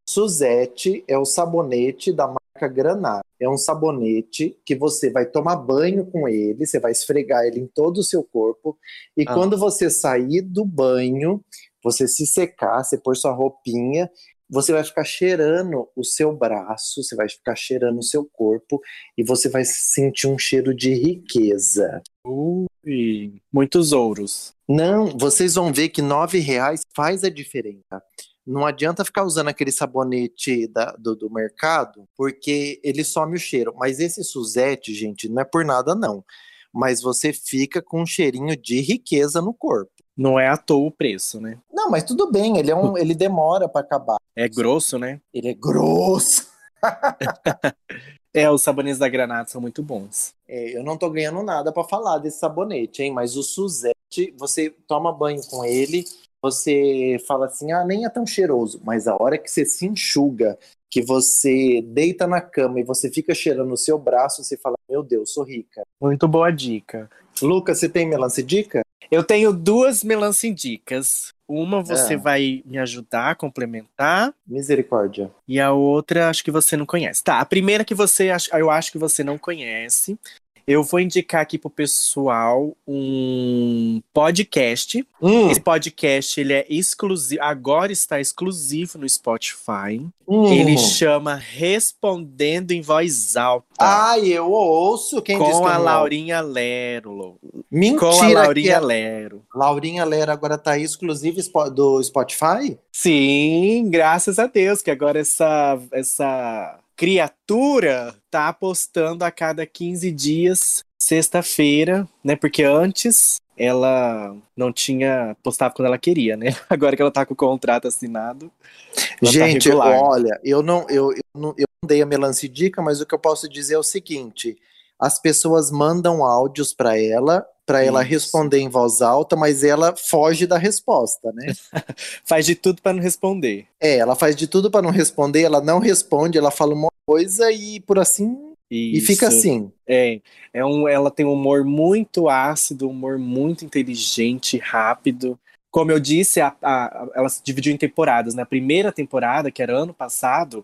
Suzette 0.05 1.03
é 1.07 1.17
o 1.17 1.25
sabonete 1.25 2.11
da 2.11 2.27
marca 2.27 2.67
Granado. 2.67 3.23
É 3.39 3.49
um 3.49 3.57
sabonete 3.57 4.57
que 4.65 4.75
você 4.75 5.09
vai 5.09 5.25
tomar 5.25 5.55
banho 5.55 6.05
com 6.05 6.27
ele, 6.27 6.65
você 6.65 6.79
vai 6.79 6.91
esfregar 6.91 7.45
ele 7.45 7.59
em 7.59 7.67
todo 7.67 7.97
o 7.97 8.03
seu 8.03 8.23
corpo. 8.23 8.77
E 9.17 9.23
Ah. 9.27 9.33
quando 9.33 9.57
você 9.57 9.89
sair 9.89 10.41
do 10.41 10.65
banho, 10.65 11.41
você 11.83 12.07
se 12.07 12.25
secar, 12.25 12.83
você 12.83 12.97
pôr 12.97 13.15
sua 13.15 13.33
roupinha, 13.33 14.09
você 14.53 14.71
vai 14.71 14.83
ficar 14.83 15.03
cheirando 15.03 15.89
o 15.95 16.03
seu 16.03 16.31
braço, 16.35 17.01
você 17.01 17.15
vai 17.15 17.27
ficar 17.27 17.55
cheirando 17.55 17.97
o 17.97 18.03
seu 18.03 18.23
corpo 18.23 18.79
e 19.17 19.23
você 19.23 19.49
vai 19.49 19.65
sentir 19.65 20.27
um 20.27 20.37
cheiro 20.37 20.73
de 20.75 20.93
riqueza. 20.93 22.01
Ui, 22.23 23.41
muitos 23.51 23.91
ouros. 23.91 24.53
Não, 24.69 25.07
vocês 25.17 25.55
vão 25.55 25.73
ver 25.73 25.89
que 25.89 26.01
nove 26.01 26.37
reais 26.37 26.81
faz 26.95 27.23
a 27.23 27.29
diferença. 27.29 28.01
Não 28.45 28.65
adianta 28.65 29.03
ficar 29.05 29.23
usando 29.23 29.47
aquele 29.47 29.71
sabonete 29.71 30.67
da- 30.67 30.91
do, 30.99 31.15
do 31.15 31.31
mercado, 31.31 32.07
porque 32.15 32.79
ele 32.83 33.03
some 33.03 33.35
o 33.35 33.39
cheiro. 33.39 33.73
Mas 33.75 33.99
esse 33.99 34.23
Suzette, 34.23 34.93
gente, 34.93 35.27
não 35.29 35.41
é 35.41 35.45
por 35.45 35.65
nada, 35.65 35.95
não. 35.95 36.23
Mas 36.71 37.01
você 37.01 37.31
fica 37.33 37.81
com 37.81 38.01
um 38.01 38.05
cheirinho 38.05 38.55
de 38.55 38.81
riqueza 38.81 39.41
no 39.41 39.53
corpo. 39.53 39.91
Não 40.15 40.39
é 40.39 40.47
à 40.47 40.57
toa 40.57 40.87
o 40.87 40.91
preço, 40.91 41.41
né? 41.41 41.57
Não, 41.71 41.89
mas 41.89 42.03
tudo 42.03 42.31
bem, 42.31 42.57
ele, 42.57 42.71
é 42.71 42.75
um, 42.75 42.97
ele 42.97 43.15
demora 43.15 43.67
para 43.67 43.81
acabar. 43.81 44.17
É 44.35 44.47
grosso, 44.47 44.99
né? 44.99 45.19
Ele 45.33 45.49
é 45.49 45.53
grosso. 45.53 46.47
É, 48.35 48.49
os 48.49 48.63
sabonetes 48.63 48.97
da 48.97 49.07
Granada 49.07 49.47
são 49.47 49.61
muito 49.61 49.83
bons. 49.83 50.33
É, 50.47 50.75
eu 50.75 50.83
não 50.83 50.97
tô 50.97 51.07
ganhando 51.11 51.43
nada 51.43 51.71
para 51.71 51.83
falar 51.83 52.17
desse 52.17 52.39
sabonete, 52.39 53.03
hein? 53.03 53.13
Mas 53.13 53.37
o 53.37 53.43
Suzette, 53.43 54.33
você 54.35 54.71
toma 54.87 55.13
banho 55.13 55.39
com 55.47 55.63
ele, 55.63 56.03
você 56.41 57.23
fala 57.27 57.45
assim, 57.45 57.71
ah, 57.71 57.85
nem 57.85 58.05
é 58.05 58.09
tão 58.09 58.25
cheiroso. 58.25 58.81
Mas 58.83 59.07
a 59.07 59.15
hora 59.21 59.37
que 59.37 59.51
você 59.51 59.63
se 59.65 59.85
enxuga, 59.85 60.57
que 60.89 60.99
você 61.03 61.83
deita 61.83 62.25
na 62.25 62.41
cama 62.41 62.79
e 62.79 62.83
você 62.83 63.11
fica 63.11 63.35
cheirando 63.35 63.71
o 63.71 63.77
seu 63.77 63.99
braço, 63.99 64.43
você 64.43 64.57
fala, 64.57 64.75
meu 64.89 65.03
Deus, 65.03 65.31
sou 65.31 65.43
rica. 65.43 65.83
Muito 66.01 66.27
boa 66.27 66.49
dica. 66.49 67.07
Lucas, 67.39 67.77
você 67.77 67.87
tem 67.87 68.07
melance 68.07 68.41
dica? 68.41 68.81
Eu 69.13 69.23
tenho 69.23 69.53
duas 69.53 70.03
melancia 70.03 70.53
dicas. 70.53 71.31
Uma 71.47 71.83
você 71.83 72.15
Ah. 72.15 72.17
vai 72.17 72.63
me 72.65 72.79
ajudar 72.79 73.31
a 73.31 73.35
complementar 73.35 74.33
Misericórdia. 74.47 75.29
e 75.47 75.59
a 75.59 75.71
outra 75.71 76.29
acho 76.29 76.43
que 76.43 76.49
você 76.49 76.75
não 76.75 76.85
conhece. 76.85 77.23
Tá, 77.23 77.39
a 77.39 77.45
primeira 77.45 77.85
que 77.85 77.93
você 77.93 78.29
eu 78.53 78.71
acho 78.71 78.91
que 78.91 78.97
você 78.97 79.23
não 79.23 79.37
conhece. 79.37 80.17
Eu 80.65 80.81
vou 80.81 80.99
indicar 80.99 81.41
aqui 81.41 81.57
pro 81.57 81.69
pessoal 81.69 82.73
um 82.87 84.01
podcast. 84.13 85.05
Hum, 85.21 85.49
Esse 85.49 85.59
podcast 85.59 86.39
ele 86.39 86.53
é 86.53 86.65
exclusivo, 86.69 87.41
agora 87.43 87.91
está 87.91 88.19
exclusivo 88.19 88.97
no 88.97 89.07
Spotify. 89.09 90.05
hum. 90.25 90.45
Ele 90.53 90.77
chama 90.77 91.35
Respondendo 91.35 92.71
em 92.71 92.81
Voz 92.81 93.35
Alta. 93.35 93.65
Ai, 93.77 94.27
eu 94.27 94.49
ouço. 94.49 95.21
Quem 95.21 95.37
disse 95.37 95.51
que 95.51 95.57
com 95.57 95.65
eu 95.65 95.67
a 95.67 95.77
não 95.77 95.83
Laurinha 95.83 96.39
Lero. 96.39 97.35
Mentira 97.69 97.99
Com 97.99 98.07
a 98.21 98.27
que 98.27 98.33
Laurinha 98.33 98.77
a 98.77 98.79
Lero. 98.79 99.41
Laurinha 99.53 100.05
Lera 100.05 100.31
agora 100.31 100.57
tá 100.57 100.77
exclusiva 100.77 101.41
do 101.71 102.01
Spotify? 102.01 102.77
Sim, 102.91 103.89
graças 103.89 104.39
a 104.39 104.47
Deus, 104.47 104.81
que 104.81 104.91
agora 104.91 105.19
essa, 105.19 105.77
essa 105.91 106.79
criatura 106.95 108.15
tá 108.29 108.51
postando 108.53 109.23
a 109.23 109.31
cada 109.31 109.65
15 109.65 110.11
dias, 110.11 110.83
sexta-feira, 110.97 112.07
né? 112.23 112.35
Porque 112.35 112.63
antes 112.63 113.37
ela 113.55 114.35
não 114.57 114.73
tinha 114.73 115.35
postava 115.43 115.73
quando 115.73 115.87
ela 115.87 115.97
queria, 115.97 116.35
né? 116.35 116.47
Agora 116.69 116.95
que 116.95 117.01
ela 117.01 117.11
tá 117.11 117.25
com 117.25 117.33
o 117.33 117.37
contrato 117.37 117.87
assinado. 117.87 118.51
tá 118.95 119.31
Gente, 119.31 119.69
regular. 119.69 120.01
olha, 120.01 120.39
eu 120.43 120.63
não, 120.63 120.85
eu, 120.89 121.11
eu, 121.11 121.23
não, 121.35 121.49
eu 121.57 121.65
não 121.81 121.87
dei 121.87 122.01
a 122.01 122.05
melance 122.05 122.47
dica, 122.47 122.81
mas 122.81 122.99
o 123.01 123.05
que 123.05 123.13
eu 123.13 123.19
posso 123.19 123.47
dizer 123.47 123.75
é 123.75 123.79
o 123.79 123.83
seguinte: 123.83 124.57
as 125.03 125.19
pessoas 125.19 125.71
mandam 125.71 126.23
áudios 126.23 126.73
para 126.73 126.97
ela, 126.99 127.45
para 127.65 127.83
ela 127.83 128.01
Isso. 128.01 128.09
responder 128.11 128.59
em 128.59 128.69
voz 128.69 129.01
alta, 129.01 129.35
mas 129.35 129.63
ela 129.63 129.95
foge 129.95 130.45
da 130.47 130.57
resposta, 130.57 131.31
né? 131.33 131.53
Faz 132.25 132.45
de 132.45 132.55
tudo 132.55 132.81
para 132.81 132.93
não 132.93 133.01
responder. 133.01 133.67
é, 133.79 133.97
ela 133.97 134.15
faz 134.15 134.35
de 134.35 134.47
tudo 134.47 134.69
para 134.71 134.81
não 134.81 134.91
responder, 134.91 135.41
ela 135.41 135.61
não 135.61 135.79
responde, 135.79 136.37
ela 136.37 136.51
fala 136.51 136.73
uma 136.73 136.89
coisa 137.05 137.51
e 137.51 137.79
por 137.81 137.99
assim 137.99 138.53
e 138.71 138.99
fica 139.01 139.27
Isso. 139.27 139.37
assim. 139.37 139.71
É, 139.87 140.19
é 140.53 140.65
um, 140.65 140.87
ela 140.87 141.11
tem 141.11 141.25
um 141.25 141.33
humor 141.33 141.63
muito 141.63 142.27
ácido, 142.29 142.87
um 142.87 142.91
humor 142.91 143.17
muito 143.19 143.63
inteligente, 143.65 144.57
rápido. 144.57 145.37
Como 145.69 145.91
eu 145.91 145.99
disse, 145.99 146.39
a- 146.41 146.55
a- 146.61 147.07
ela 147.15 147.29
se 147.29 147.41
dividiu 147.43 147.73
em 147.73 147.77
temporadas. 147.77 148.33
Na 148.35 148.45
primeira 148.45 148.91
temporada, 148.91 149.51
que 149.51 149.61
era 149.61 149.75
ano 149.77 149.93
passado, 149.93 150.63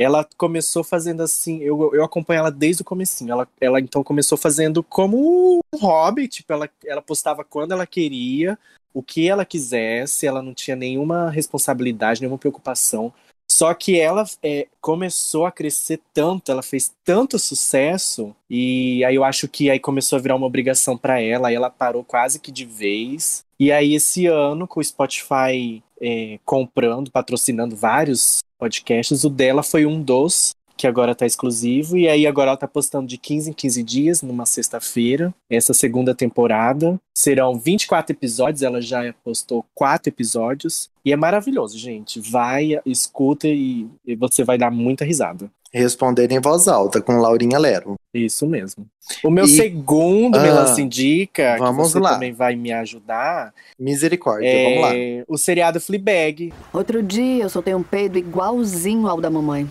ela 0.00 0.26
começou 0.38 0.82
fazendo 0.82 1.22
assim. 1.22 1.60
Eu, 1.60 1.94
eu 1.94 2.02
acompanho 2.02 2.38
ela 2.38 2.50
desde 2.50 2.80
o 2.80 2.84
comecinho. 2.84 3.32
Ela, 3.32 3.46
ela 3.60 3.78
então 3.78 4.02
começou 4.02 4.38
fazendo 4.38 4.82
como 4.82 5.60
um 5.74 5.78
hobby, 5.78 6.26
tipo, 6.26 6.50
ela, 6.50 6.70
ela 6.86 7.02
postava 7.02 7.44
quando 7.44 7.72
ela 7.72 7.86
queria, 7.86 8.58
o 8.94 9.02
que 9.02 9.28
ela 9.28 9.44
quisesse, 9.44 10.26
ela 10.26 10.40
não 10.40 10.54
tinha 10.54 10.74
nenhuma 10.74 11.28
responsabilidade, 11.28 12.22
nenhuma 12.22 12.38
preocupação. 12.38 13.12
Só 13.46 13.74
que 13.74 14.00
ela 14.00 14.24
é, 14.42 14.68
começou 14.80 15.44
a 15.44 15.52
crescer 15.52 16.00
tanto, 16.14 16.50
ela 16.50 16.62
fez 16.62 16.94
tanto 17.04 17.38
sucesso, 17.38 18.34
e 18.48 19.04
aí 19.04 19.16
eu 19.16 19.24
acho 19.24 19.48
que 19.48 19.68
aí 19.68 19.78
começou 19.78 20.18
a 20.18 20.22
virar 20.22 20.36
uma 20.36 20.46
obrigação 20.46 20.96
para 20.96 21.20
ela, 21.20 21.48
aí 21.48 21.56
ela 21.56 21.68
parou 21.68 22.02
quase 22.02 22.38
que 22.38 22.50
de 22.50 22.64
vez. 22.64 23.44
E 23.58 23.70
aí 23.70 23.94
esse 23.94 24.26
ano, 24.26 24.66
com 24.66 24.80
o 24.80 24.84
Spotify 24.84 25.82
é, 26.00 26.38
comprando, 26.44 27.10
patrocinando 27.10 27.76
vários 27.76 28.38
podcasts, 28.58 29.24
o 29.24 29.30
dela 29.30 29.62
foi 29.62 29.86
um 29.86 30.02
dos 30.02 30.54
que 30.80 30.86
agora 30.86 31.14
tá 31.14 31.26
exclusivo. 31.26 31.98
E 31.98 32.08
aí 32.08 32.26
agora 32.26 32.48
ela 32.48 32.56
tá 32.56 32.66
postando 32.66 33.06
de 33.06 33.18
15 33.18 33.50
em 33.50 33.52
15 33.52 33.82
dias, 33.82 34.22
numa 34.22 34.46
sexta-feira, 34.46 35.34
essa 35.50 35.74
segunda 35.74 36.14
temporada. 36.14 36.98
Serão 37.14 37.58
24 37.58 38.16
episódios, 38.16 38.62
ela 38.62 38.80
já 38.80 39.12
postou 39.22 39.62
quatro 39.74 40.08
episódios. 40.08 40.88
E 41.04 41.12
é 41.12 41.16
maravilhoso, 41.16 41.76
gente. 41.76 42.18
Vai, 42.18 42.80
escuta 42.86 43.46
e, 43.46 43.86
e 44.06 44.16
você 44.16 44.42
vai 44.42 44.56
dar 44.56 44.70
muita 44.70 45.04
risada. 45.04 45.50
Responder 45.72 46.30
em 46.32 46.40
voz 46.40 46.66
alta 46.66 47.00
com 47.00 47.16
Laurinha 47.18 47.58
Lero. 47.58 47.94
Isso 48.12 48.46
mesmo. 48.46 48.86
O 49.22 49.30
meu 49.30 49.44
E- 49.44 49.48
segundo 49.48 50.36
Ah, 50.36 50.74
Indica, 50.80 51.56
vamos 51.58 51.86
que 51.88 51.92
você 51.92 51.98
lá. 52.00 52.14
também 52.14 52.32
vai 52.32 52.56
me 52.56 52.72
ajudar, 52.72 53.54
Misericórdia, 53.78 54.50
vamos 54.64 54.80
lá. 54.82 54.96
é 54.96 55.24
o 55.28 55.36
seriado 55.38 55.80
Fleabag. 55.80 56.52
Outro 56.72 57.02
dia 57.02 57.44
eu 57.44 57.48
soltei 57.48 57.74
um 57.74 57.82
peido 57.84 58.18
igualzinho 58.18 59.06
ao 59.06 59.20
da 59.20 59.30
mamãe. 59.30 59.68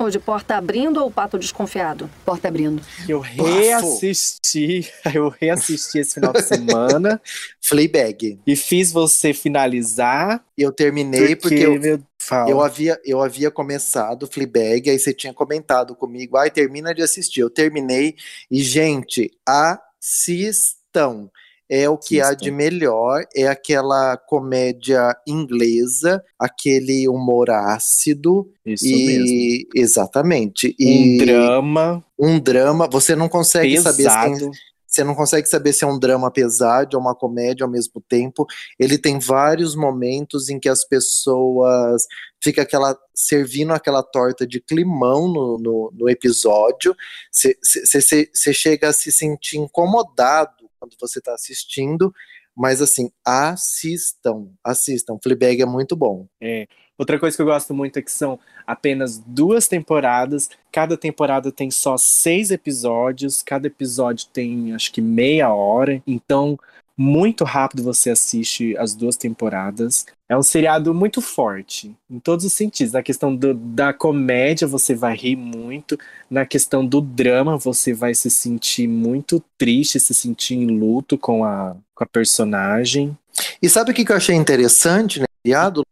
Ou 0.00 0.08
de 0.08 0.18
porta 0.18 0.56
abrindo 0.56 1.04
ou 1.04 1.10
pato 1.10 1.38
desconfiado? 1.38 2.08
Porta 2.24 2.48
abrindo. 2.48 2.82
eu 3.06 3.20
reassisti, 3.20 4.90
eu 5.14 5.28
reassisti 5.28 5.98
esse 5.98 6.14
final 6.14 6.32
de 6.32 6.40
semana 6.40 7.20
Fleabag. 7.60 8.40
e 8.46 8.56
fiz 8.56 8.90
você 8.90 9.34
finalizar. 9.34 10.42
Eu 10.56 10.72
terminei 10.72 11.36
porque, 11.36 11.54
eu, 11.54 11.78
meu, 11.78 12.00
eu, 12.48 12.62
havia, 12.62 12.98
eu 13.04 13.20
havia 13.20 13.50
começado 13.50 14.26
Fleabag, 14.26 14.88
aí 14.88 14.98
você 14.98 15.12
tinha 15.12 15.34
comentado 15.34 15.94
comigo, 15.94 16.38
ai, 16.38 16.50
termina 16.50 16.94
de 16.94 17.02
assistir. 17.02 17.40
Eu 17.40 17.50
terminei 17.50 18.16
e, 18.50 18.62
gente, 18.62 19.30
assistam. 19.46 21.28
É 21.70 21.88
o 21.88 21.96
que 21.96 22.20
há 22.20 22.24
Assistam. 22.30 22.44
de 22.44 22.50
melhor, 22.50 23.24
é 23.34 23.46
aquela 23.46 24.16
comédia 24.16 25.16
inglesa, 25.26 26.20
aquele 26.36 27.08
humor 27.08 27.48
ácido 27.50 28.50
Isso 28.66 28.84
mesmo. 28.84 29.26
e 29.26 29.68
exatamente. 29.76 30.74
Um 30.80 30.84
E 30.84 31.18
drama 31.18 32.04
um 32.18 32.38
drama, 32.40 32.88
você 32.90 33.14
não 33.16 33.28
consegue 33.28 33.80
saber 33.80 34.10
se 34.10 34.20
tem- 34.20 34.32
pesado. 34.34 34.50
você 34.86 35.04
não 35.04 35.14
consegue 35.14 35.48
saber 35.48 35.72
se 35.72 35.84
é 35.84 35.86
um 35.86 35.98
drama 35.98 36.30
pesado 36.30 36.96
ou 36.96 37.00
uma 37.00 37.14
comédia 37.14 37.64
ao 37.64 37.70
mesmo 37.70 38.02
tempo. 38.08 38.44
Ele 38.78 38.98
tem 38.98 39.18
vários 39.20 39.76
momentos 39.76 40.48
em 40.50 40.58
que 40.58 40.68
as 40.68 40.84
pessoas 40.84 42.04
fica 42.42 42.62
aquela 42.62 42.98
servindo 43.14 43.72
aquela 43.72 44.02
torta 44.02 44.44
de 44.46 44.60
climão 44.60 45.28
no, 45.28 45.58
no, 45.58 45.92
no 45.96 46.08
episódio. 46.10 46.94
Você 47.30 48.52
chega 48.52 48.88
a 48.88 48.92
se 48.92 49.12
sentir 49.12 49.58
incomodado 49.58 50.59
quando 50.80 50.96
você 50.98 51.18
está 51.18 51.34
assistindo, 51.34 52.12
mas 52.56 52.80
assim, 52.80 53.10
assistam, 53.24 54.48
assistam. 54.64 55.18
Fleabag 55.22 55.62
é 55.62 55.66
muito 55.66 55.94
bom. 55.94 56.26
É. 56.40 56.66
Outra 56.98 57.18
coisa 57.18 57.34
que 57.34 57.40
eu 57.40 57.46
gosto 57.46 57.72
muito 57.72 57.98
é 57.98 58.02
que 58.02 58.12
são 58.12 58.38
apenas 58.66 59.18
duas 59.18 59.66
temporadas. 59.66 60.50
Cada 60.70 60.98
temporada 60.98 61.50
tem 61.50 61.70
só 61.70 61.96
seis 61.96 62.50
episódios. 62.50 63.42
Cada 63.42 63.68
episódio 63.68 64.28
tem, 64.32 64.74
acho 64.74 64.92
que, 64.92 65.00
meia 65.00 65.52
hora. 65.52 66.02
Então, 66.06 66.58
muito 67.00 67.44
rápido 67.44 67.82
você 67.82 68.10
assiste 68.10 68.76
as 68.76 68.94
duas 68.94 69.16
temporadas. 69.16 70.04
É 70.28 70.36
um 70.36 70.42
seriado 70.42 70.92
muito 70.92 71.22
forte, 71.22 71.96
em 72.10 72.18
todos 72.18 72.44
os 72.44 72.52
sentidos. 72.52 72.92
Na 72.92 73.02
questão 73.02 73.34
do- 73.34 73.54
da 73.54 73.90
comédia, 73.94 74.68
você 74.68 74.94
vai 74.94 75.16
rir 75.16 75.34
muito. 75.34 75.98
Na 76.30 76.44
questão 76.44 76.84
do 76.84 77.00
drama, 77.00 77.56
você 77.56 77.94
vai 77.94 78.14
se 78.14 78.30
sentir 78.30 78.86
muito 78.86 79.42
triste, 79.56 79.98
se 79.98 80.12
sentir 80.12 80.56
em 80.56 80.66
luto 80.66 81.16
com 81.16 81.42
a, 81.42 81.74
com 81.94 82.04
a 82.04 82.06
personagem. 82.06 83.16
E 83.62 83.68
sabe 83.68 83.92
o 83.92 83.94
que 83.94 84.12
eu 84.12 84.16
achei 84.16 84.36
interessante, 84.36 85.20
né, 85.20 85.26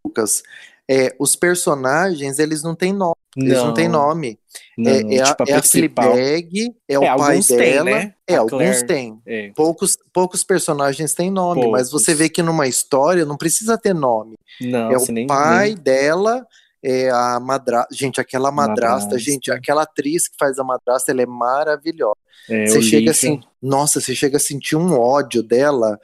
Lucas? 0.05 0.43
É, 0.91 1.15
os 1.19 1.37
personagens, 1.37 2.39
eles 2.39 2.63
não 2.63 2.75
têm 2.75 2.93
nome. 2.93 3.15
Eles 3.37 3.59
não 3.59 3.75
têm 3.75 3.89
nome. 3.89 4.39
Não, 4.77 4.91
é, 4.91 5.15
é 5.17 5.21
a, 5.21 5.25
tipo, 5.27 5.43
a 5.45 5.47
é 5.53 5.55
a. 5.55 5.63
Fleabag, 5.63 6.75
é 6.89 6.99
o 6.99 7.05
É, 7.05 7.17
pai 7.17 7.41
dela. 7.43 7.85
né? 7.91 8.15
É, 8.27 8.37
alguns 8.37 8.83
têm. 8.85 9.21
É. 9.27 9.53
Poucos, 9.55 9.99
poucos 10.13 10.43
personagens 10.43 11.13
têm 11.15 11.31
nome, 11.31 11.69
mas 11.71 11.91
Poucos. 11.91 12.05
você 12.07 12.15
vê 12.15 12.29
que 12.29 12.43
numa 12.43 12.67
história 12.67 13.25
não 13.25 13.37
precisa 13.37 13.77
ter 13.77 13.95
nome. 13.95 14.35
Não, 14.61 14.91
é 14.91 14.97
o 14.97 15.05
nem 15.13 15.27
pai 15.27 15.69
nem- 15.69 15.77
dela, 15.77 16.47
é 16.83 17.11
a 17.11 17.39
madrasta. 17.39 17.95
Gente, 17.95 18.21
aquela 18.21 18.51
madrasta, 18.51 19.05
Madrasta. 19.11 19.19
gente, 19.19 19.53
aquela 19.53 19.83
atriz 19.83 20.27
que 20.27 20.37
faz 20.39 20.59
a 20.59 20.65
madrasta, 20.65 21.13
ela 21.13 21.23
é 21.23 21.27
maravilhosa. 21.27 22.17
É, 22.51 22.67
você 22.67 22.81
chega 22.81 23.11
assim, 23.11 23.41
nossa, 23.61 24.01
você 24.01 24.15
chega 24.15 24.37
a 24.39 24.41
sentir 24.41 24.75
um 24.77 24.93
ódio 24.99 25.43
dela. 25.43 25.99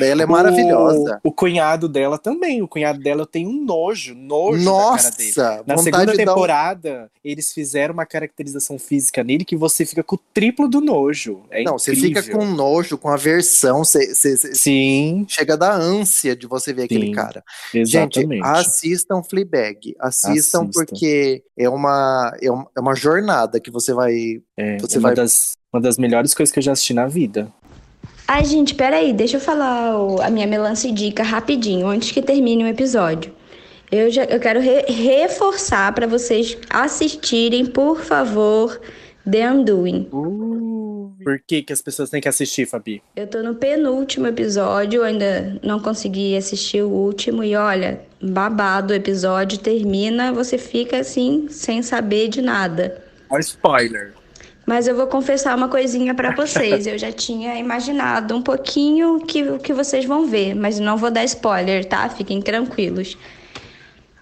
ela 0.00 0.22
é 0.22 0.24
O- 0.26 0.28
maravilhosa. 0.28 1.20
O, 1.24 1.32
cunhado 1.32 1.88
dela 1.88 2.16
também. 2.18 2.62
O 2.62 2.68
cunhado 2.68 3.00
dela 3.00 3.22
eu 3.22 3.26
tenho 3.26 3.48
um 3.48 3.64
nojo, 3.64 4.14
nojo 4.14 4.64
da 4.64 4.70
cara 4.70 5.10
dele. 5.10 5.32
Nossa, 5.36 5.64
Na 5.66 5.78
segunda 5.78 6.06
de 6.12 6.18
dar 6.18 6.22
um- 6.22 6.26
temporada, 6.26 7.10
eles 7.24 7.52
fizeram 7.52 7.94
uma 7.94 8.06
caracterização 8.06 8.78
física 8.78 9.24
nele 9.24 9.44
que 9.44 9.56
você 9.56 9.84
fica 9.84 10.02
com 10.04 10.14
o 10.14 10.20
triplo 10.32 10.68
do 10.68 10.80
nojo. 10.80 11.42
É 11.50 11.64
Não, 11.64 11.78
você 11.78 11.94
fica 11.96 12.20
incrível. 12.20 12.38
com 12.38 12.46
nojo, 12.46 12.96
com 12.98 13.08
aversão, 13.08 13.82
você, 13.82 14.14
você- 14.14 14.36
você 14.36 14.54
Sim, 14.54 15.26
chega 15.28 15.56
da 15.56 15.74
ânsia 15.74 16.36
de 16.36 16.46
você 16.46 16.72
ver 16.72 16.84
aquele 16.84 17.06
Sim, 17.06 17.12
cara. 17.12 17.42
exatamente. 17.74 18.30
Gente, 18.36 18.42
assistam 18.44 19.22
Fleabag. 19.22 19.94
Assistam 19.98 20.62
Assistam. 20.62 20.70
porque 20.70 21.42
é 21.58 21.68
uma, 21.68 22.32
é 22.40 22.50
uma, 22.50 22.70
é 22.76 22.80
uma 22.80 22.94
jornada 22.94 23.58
que 23.58 23.70
você 23.70 23.92
vai. 23.92 24.40
É 24.56 24.76
você 24.78 24.98
vai- 25.00 25.14
das, 25.14 25.53
uma 25.74 25.80
das 25.80 25.98
melhores 25.98 26.32
coisas 26.32 26.52
que 26.52 26.60
eu 26.60 26.62
já 26.62 26.72
assisti 26.72 26.94
na 26.94 27.06
vida. 27.06 27.48
Ai, 28.28 28.44
gente, 28.44 28.74
peraí, 28.76 29.12
deixa 29.12 29.36
eu 29.36 29.40
falar 29.40 29.92
a 30.24 30.30
minha 30.30 30.46
melancia 30.46 30.92
dica 30.92 31.24
rapidinho, 31.24 31.88
antes 31.88 32.12
que 32.12 32.22
termine 32.22 32.62
o 32.62 32.68
episódio. 32.68 33.32
Eu, 33.90 34.08
já, 34.10 34.24
eu 34.24 34.38
quero 34.40 34.60
re- 34.60 34.84
reforçar 34.88 35.92
para 35.92 36.06
vocês 36.06 36.56
assistirem, 36.70 37.66
por 37.66 38.00
favor, 38.00 38.80
The 39.28 39.50
Undoing. 39.50 40.08
Por 41.24 41.40
que, 41.46 41.62
que 41.62 41.72
as 41.72 41.82
pessoas 41.82 42.08
têm 42.08 42.20
que 42.20 42.28
assistir, 42.28 42.66
Fabi? 42.66 43.02
Eu 43.16 43.26
tô 43.26 43.42
no 43.42 43.54
penúltimo 43.54 44.26
episódio, 44.26 45.02
ainda 45.02 45.58
não 45.62 45.80
consegui 45.80 46.36
assistir 46.36 46.82
o 46.82 46.88
último 46.88 47.42
e 47.42 47.56
olha, 47.56 48.00
babado 48.22 48.92
o 48.92 48.96
episódio, 48.96 49.58
termina, 49.58 50.32
você 50.32 50.56
fica 50.56 50.98
assim, 50.98 51.46
sem 51.50 51.82
saber 51.82 52.28
de 52.28 52.40
nada. 52.40 53.02
Ó, 53.28 53.38
spoiler. 53.38 54.12
Mas 54.66 54.86
eu 54.88 54.96
vou 54.96 55.06
confessar 55.06 55.56
uma 55.56 55.68
coisinha 55.68 56.14
pra 56.14 56.34
vocês. 56.34 56.86
Eu 56.86 56.96
já 56.98 57.12
tinha 57.12 57.56
imaginado 57.56 58.34
um 58.34 58.42
pouquinho 58.42 59.20
que 59.20 59.42
o 59.42 59.58
que 59.58 59.72
vocês 59.72 60.04
vão 60.04 60.26
ver, 60.26 60.54
mas 60.54 60.80
não 60.80 60.96
vou 60.96 61.10
dar 61.10 61.24
spoiler, 61.24 61.84
tá? 61.84 62.08
Fiquem 62.08 62.40
tranquilos. 62.40 63.16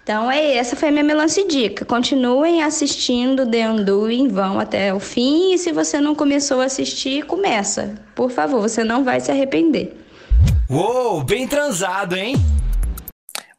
Então 0.03 0.29
é 0.29 0.55
essa 0.55 0.75
foi 0.75 0.89
a 0.89 0.91
minha 0.91 1.03
melancia 1.03 1.47
dica. 1.47 1.85
Continuem 1.85 2.61
assistindo 2.61 3.49
The 3.49 3.69
Undoing, 3.69 4.27
vão 4.27 4.59
até 4.59 4.93
o 4.93 4.99
fim 4.99 5.53
e 5.53 5.57
se 5.57 5.71
você 5.71 6.01
não 6.01 6.13
começou 6.13 6.59
a 6.59 6.65
assistir, 6.65 7.23
começa. 7.25 7.95
Por 8.13 8.29
favor, 8.29 8.59
você 8.59 8.83
não 8.83 9.05
vai 9.05 9.21
se 9.21 9.31
arrepender. 9.31 9.95
Uou, 10.69 11.23
bem 11.23 11.47
transado, 11.47 12.17
hein? 12.17 12.35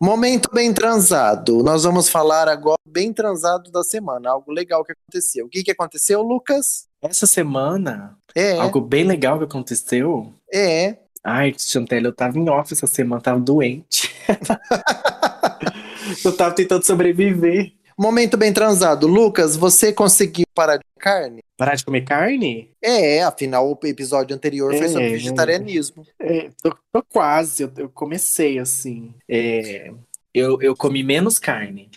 Momento 0.04 0.50
bem 0.52 0.70
transado. 0.70 1.62
Nós 1.62 1.84
vamos 1.84 2.10
falar 2.10 2.46
agora 2.46 2.76
bem 2.86 3.10
transado 3.10 3.70
da 3.70 3.82
semana. 3.82 4.32
Algo 4.32 4.52
legal 4.52 4.84
que 4.84 4.92
aconteceu. 4.92 5.46
O 5.46 5.48
que, 5.48 5.62
que 5.64 5.70
aconteceu, 5.70 6.20
Lucas? 6.20 6.86
Essa 7.00 7.26
semana, 7.26 8.14
É. 8.34 8.58
algo 8.58 8.82
bem 8.82 9.04
legal 9.04 9.38
que 9.38 9.44
aconteceu. 9.44 10.30
É. 10.52 10.98
Ai, 11.24 11.54
Chantelle, 11.58 12.04
eu 12.04 12.14
tava 12.14 12.38
em 12.38 12.50
off 12.50 12.70
essa 12.70 12.86
semana, 12.86 13.22
tava 13.22 13.40
doente. 13.40 14.14
eu 16.22 16.36
tava 16.36 16.54
tentando 16.54 16.84
sobreviver. 16.84 17.72
Momento 17.98 18.36
bem 18.36 18.52
transado. 18.52 19.06
Lucas, 19.06 19.56
você 19.56 19.92
conseguiu 19.92 20.46
parar 20.54 20.76
de 20.76 20.84
carne? 20.98 21.42
Parar 21.56 21.76
de 21.76 21.84
comer 21.84 22.02
carne? 22.02 22.70
É, 22.82 23.22
afinal 23.22 23.70
o 23.70 23.86
episódio 23.86 24.34
anterior 24.34 24.74
foi 24.74 24.88
sobre 24.88 25.08
É, 25.08 25.10
vegetarianismo. 25.10 26.04
É, 26.20 26.50
tô, 26.62 26.76
tô 26.92 27.02
quase, 27.04 27.62
eu, 27.62 27.72
eu 27.76 27.88
comecei 27.88 28.58
assim. 28.58 29.14
É, 29.28 29.92
eu, 30.32 30.60
eu 30.60 30.76
comi 30.76 31.02
menos 31.04 31.38
carne. 31.38 31.88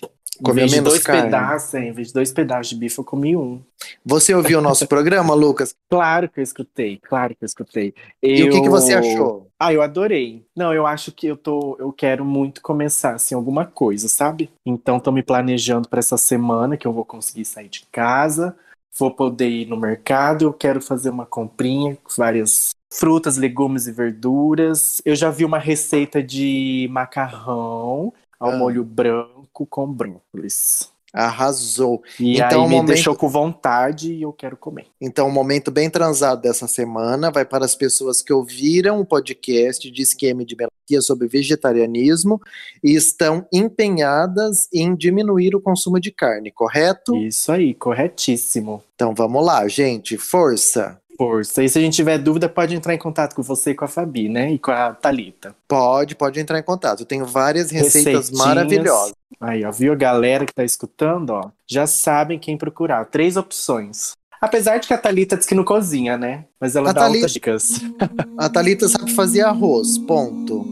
Comeu 0.43 0.65
em 0.65 0.67
vez 0.67 0.71
de 0.71 0.75
menos 0.77 0.89
dois 0.91 1.03
carne. 1.03 1.23
pedaços, 1.23 1.73
é, 1.73 1.85
em 1.87 1.91
vez 1.91 2.07
de 2.09 2.13
dois 2.13 2.31
pedaços 2.31 2.69
de 2.69 2.75
bife, 2.75 2.97
eu 2.97 3.03
comi 3.03 3.35
um. 3.35 3.61
Você 4.05 4.33
ouviu 4.33 4.59
o 4.59 4.61
nosso 4.61 4.85
programa, 4.87 5.33
Lucas? 5.33 5.75
Claro 5.89 6.29
que 6.29 6.39
eu 6.39 6.43
escutei, 6.43 6.97
claro 6.97 7.35
que 7.35 7.43
eu 7.43 7.45
escutei. 7.45 7.93
E 8.21 8.43
o 8.43 8.49
que, 8.49 8.61
que 8.61 8.67
Eu- 8.67 8.71
você 8.71 8.93
achou? 8.93 9.47
Ah, 9.59 9.73
eu 9.73 9.81
adorei. 9.81 10.45
Não, 10.55 10.73
eu 10.73 10.85
acho 10.85 11.11
que 11.11 11.25
eu 11.27 11.35
tô, 11.35 11.75
eu 11.79 11.91
quero 11.91 12.23
muito 12.23 12.61
começar 12.61 13.15
assim 13.15 13.33
alguma 13.33 13.65
coisa, 13.65 14.07
sabe? 14.07 14.51
Então 14.65 14.99
tô 14.99 15.11
me 15.11 15.23
planejando 15.23 15.89
para 15.89 15.99
essa 15.99 16.17
semana 16.17 16.77
que 16.77 16.85
eu 16.85 16.93
vou 16.93 17.03
conseguir 17.05 17.45
sair 17.45 17.67
de 17.69 17.85
casa, 17.91 18.55
vou 18.99 19.09
poder 19.11 19.49
ir 19.49 19.65
no 19.67 19.77
mercado, 19.77 20.43
eu 20.45 20.53
quero 20.53 20.79
fazer 20.81 21.09
uma 21.09 21.25
comprinha 21.25 21.97
com 22.03 22.11
várias 22.17 22.71
frutas, 22.93 23.37
legumes 23.37 23.87
e 23.87 23.91
verduras. 23.91 25.01
Eu 25.03 25.15
já 25.15 25.29
vi 25.31 25.43
uma 25.45 25.59
receita 25.59 26.21
de 26.21 26.87
macarrão 26.91 28.13
ao 28.39 28.51
Ah. 28.51 28.57
molho 28.57 28.83
branco 28.83 29.65
com 29.65 29.91
brócolis. 29.91 30.91
Arrasou. 31.13 32.03
E 32.19 32.33
então, 32.33 32.63
aí 32.63 32.67
me 32.69 32.75
momento, 32.75 32.87
deixou 32.87 33.15
com 33.15 33.29
vontade 33.29 34.13
e 34.13 34.21
eu 34.21 34.33
quero 34.33 34.57
comer. 34.57 34.85
então, 35.01 35.27
o 35.27 35.31
momento 35.31 35.71
bem 35.71 35.89
transado 35.89 36.41
dessa 36.41 36.67
semana 36.67 37.31
vai 37.31 37.45
para 37.45 37.65
as 37.65 37.75
pessoas 37.75 38.21
que 38.21 38.31
ouviram 38.31 38.99
o 38.99 39.05
podcast 39.05 39.89
de 39.89 40.01
esquema 40.01 40.45
de 40.45 40.55
melancia 40.55 41.01
sobre 41.01 41.27
vegetarianismo 41.27 42.39
e 42.83 42.93
estão 42.93 43.47
empenhadas 43.53 44.67
em 44.73 44.93
diminuir 44.95 45.55
o 45.55 45.61
consumo 45.61 45.99
de 45.99 46.11
carne, 46.11 46.51
correto? 46.51 47.15
Isso 47.15 47.51
aí, 47.51 47.73
corretíssimo. 47.73 48.83
Então 48.93 49.15
vamos 49.15 49.43
lá, 49.45 49.67
gente. 49.67 50.17
Força. 50.17 50.99
Força. 51.17 51.63
E 51.63 51.69
se 51.69 51.79
a 51.79 51.81
gente 51.81 51.95
tiver 51.95 52.17
dúvida, 52.19 52.47
pode 52.47 52.75
entrar 52.75 52.93
em 52.93 52.97
contato 52.97 53.35
com 53.35 53.41
você 53.41 53.71
e 53.71 53.75
com 53.75 53.85
a 53.85 53.87
Fabi, 53.87 54.29
né? 54.29 54.51
E 54.51 54.59
com 54.59 54.71
a 54.71 54.93
Thalita. 54.93 55.55
Pode, 55.67 56.15
pode 56.15 56.39
entrar 56.39 56.59
em 56.59 56.63
contato. 56.63 56.99
Eu 57.01 57.05
tenho 57.05 57.25
várias 57.25 57.71
receitas 57.71 58.29
maravilhosas. 58.29 59.13
Aí, 59.41 59.65
ó, 59.65 59.71
viu 59.71 59.93
a 59.93 59.95
galera 59.95 60.45
que 60.45 60.53
tá 60.53 60.63
escutando, 60.63 61.31
ó? 61.31 61.49
Já 61.67 61.87
sabem 61.87 62.37
quem 62.37 62.57
procurar. 62.57 63.05
Três 63.05 63.35
opções. 63.35 64.11
Apesar 64.39 64.77
de 64.77 64.87
que 64.87 64.93
a 64.93 64.97
Thalita 64.99 65.35
diz 65.35 65.47
que 65.47 65.55
não 65.55 65.63
cozinha, 65.63 66.15
né? 66.17 66.45
Mas 66.61 66.75
ela 66.75 66.91
A 66.91 66.93
dá 66.93 67.01
Thalita- 67.01 67.17
outras 67.17 67.33
dicas. 67.33 67.81
A 68.37 68.47
Thalita 68.47 68.87
sabe 68.87 69.11
fazer 69.13 69.41
arroz, 69.41 69.97
ponto. 69.97 70.65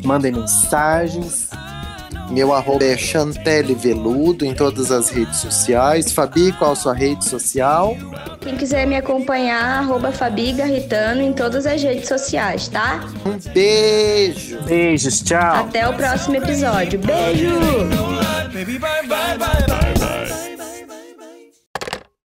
Mandem 0.03 0.31
mensagens. 0.31 1.49
Meu 2.29 2.53
arroba 2.53 2.83
é 2.83 2.97
Chantelle 2.97 3.75
Veludo 3.75 4.45
em 4.45 4.53
todas 4.53 4.91
as 4.91 5.09
redes 5.09 5.37
sociais. 5.37 6.11
Fabi, 6.11 6.51
qual 6.53 6.71
a 6.71 6.75
sua 6.75 6.93
rede 6.93 7.23
social? 7.23 7.95
Quem 8.41 8.55
quiser 8.55 8.85
me 8.85 8.95
acompanhar, 8.95 9.79
arroba 9.79 10.11
Fabi 10.11 10.53
Garritano 10.53 11.21
em 11.21 11.33
todas 11.33 11.65
as 11.65 11.81
redes 11.81 12.07
sociais, 12.07 12.67
tá? 12.67 13.01
Um 13.25 13.37
beijo! 13.53 14.61
Beijos, 14.63 15.21
tchau! 15.21 15.55
Até 15.55 15.87
o 15.87 15.93
próximo 15.93 16.35
episódio. 16.37 16.99
Beijo! 16.99 17.55
Baby, 18.53 18.79
bye, 18.79 19.05
bye, 19.07 19.37
bye, 19.37 19.65
bye. 19.67 20.14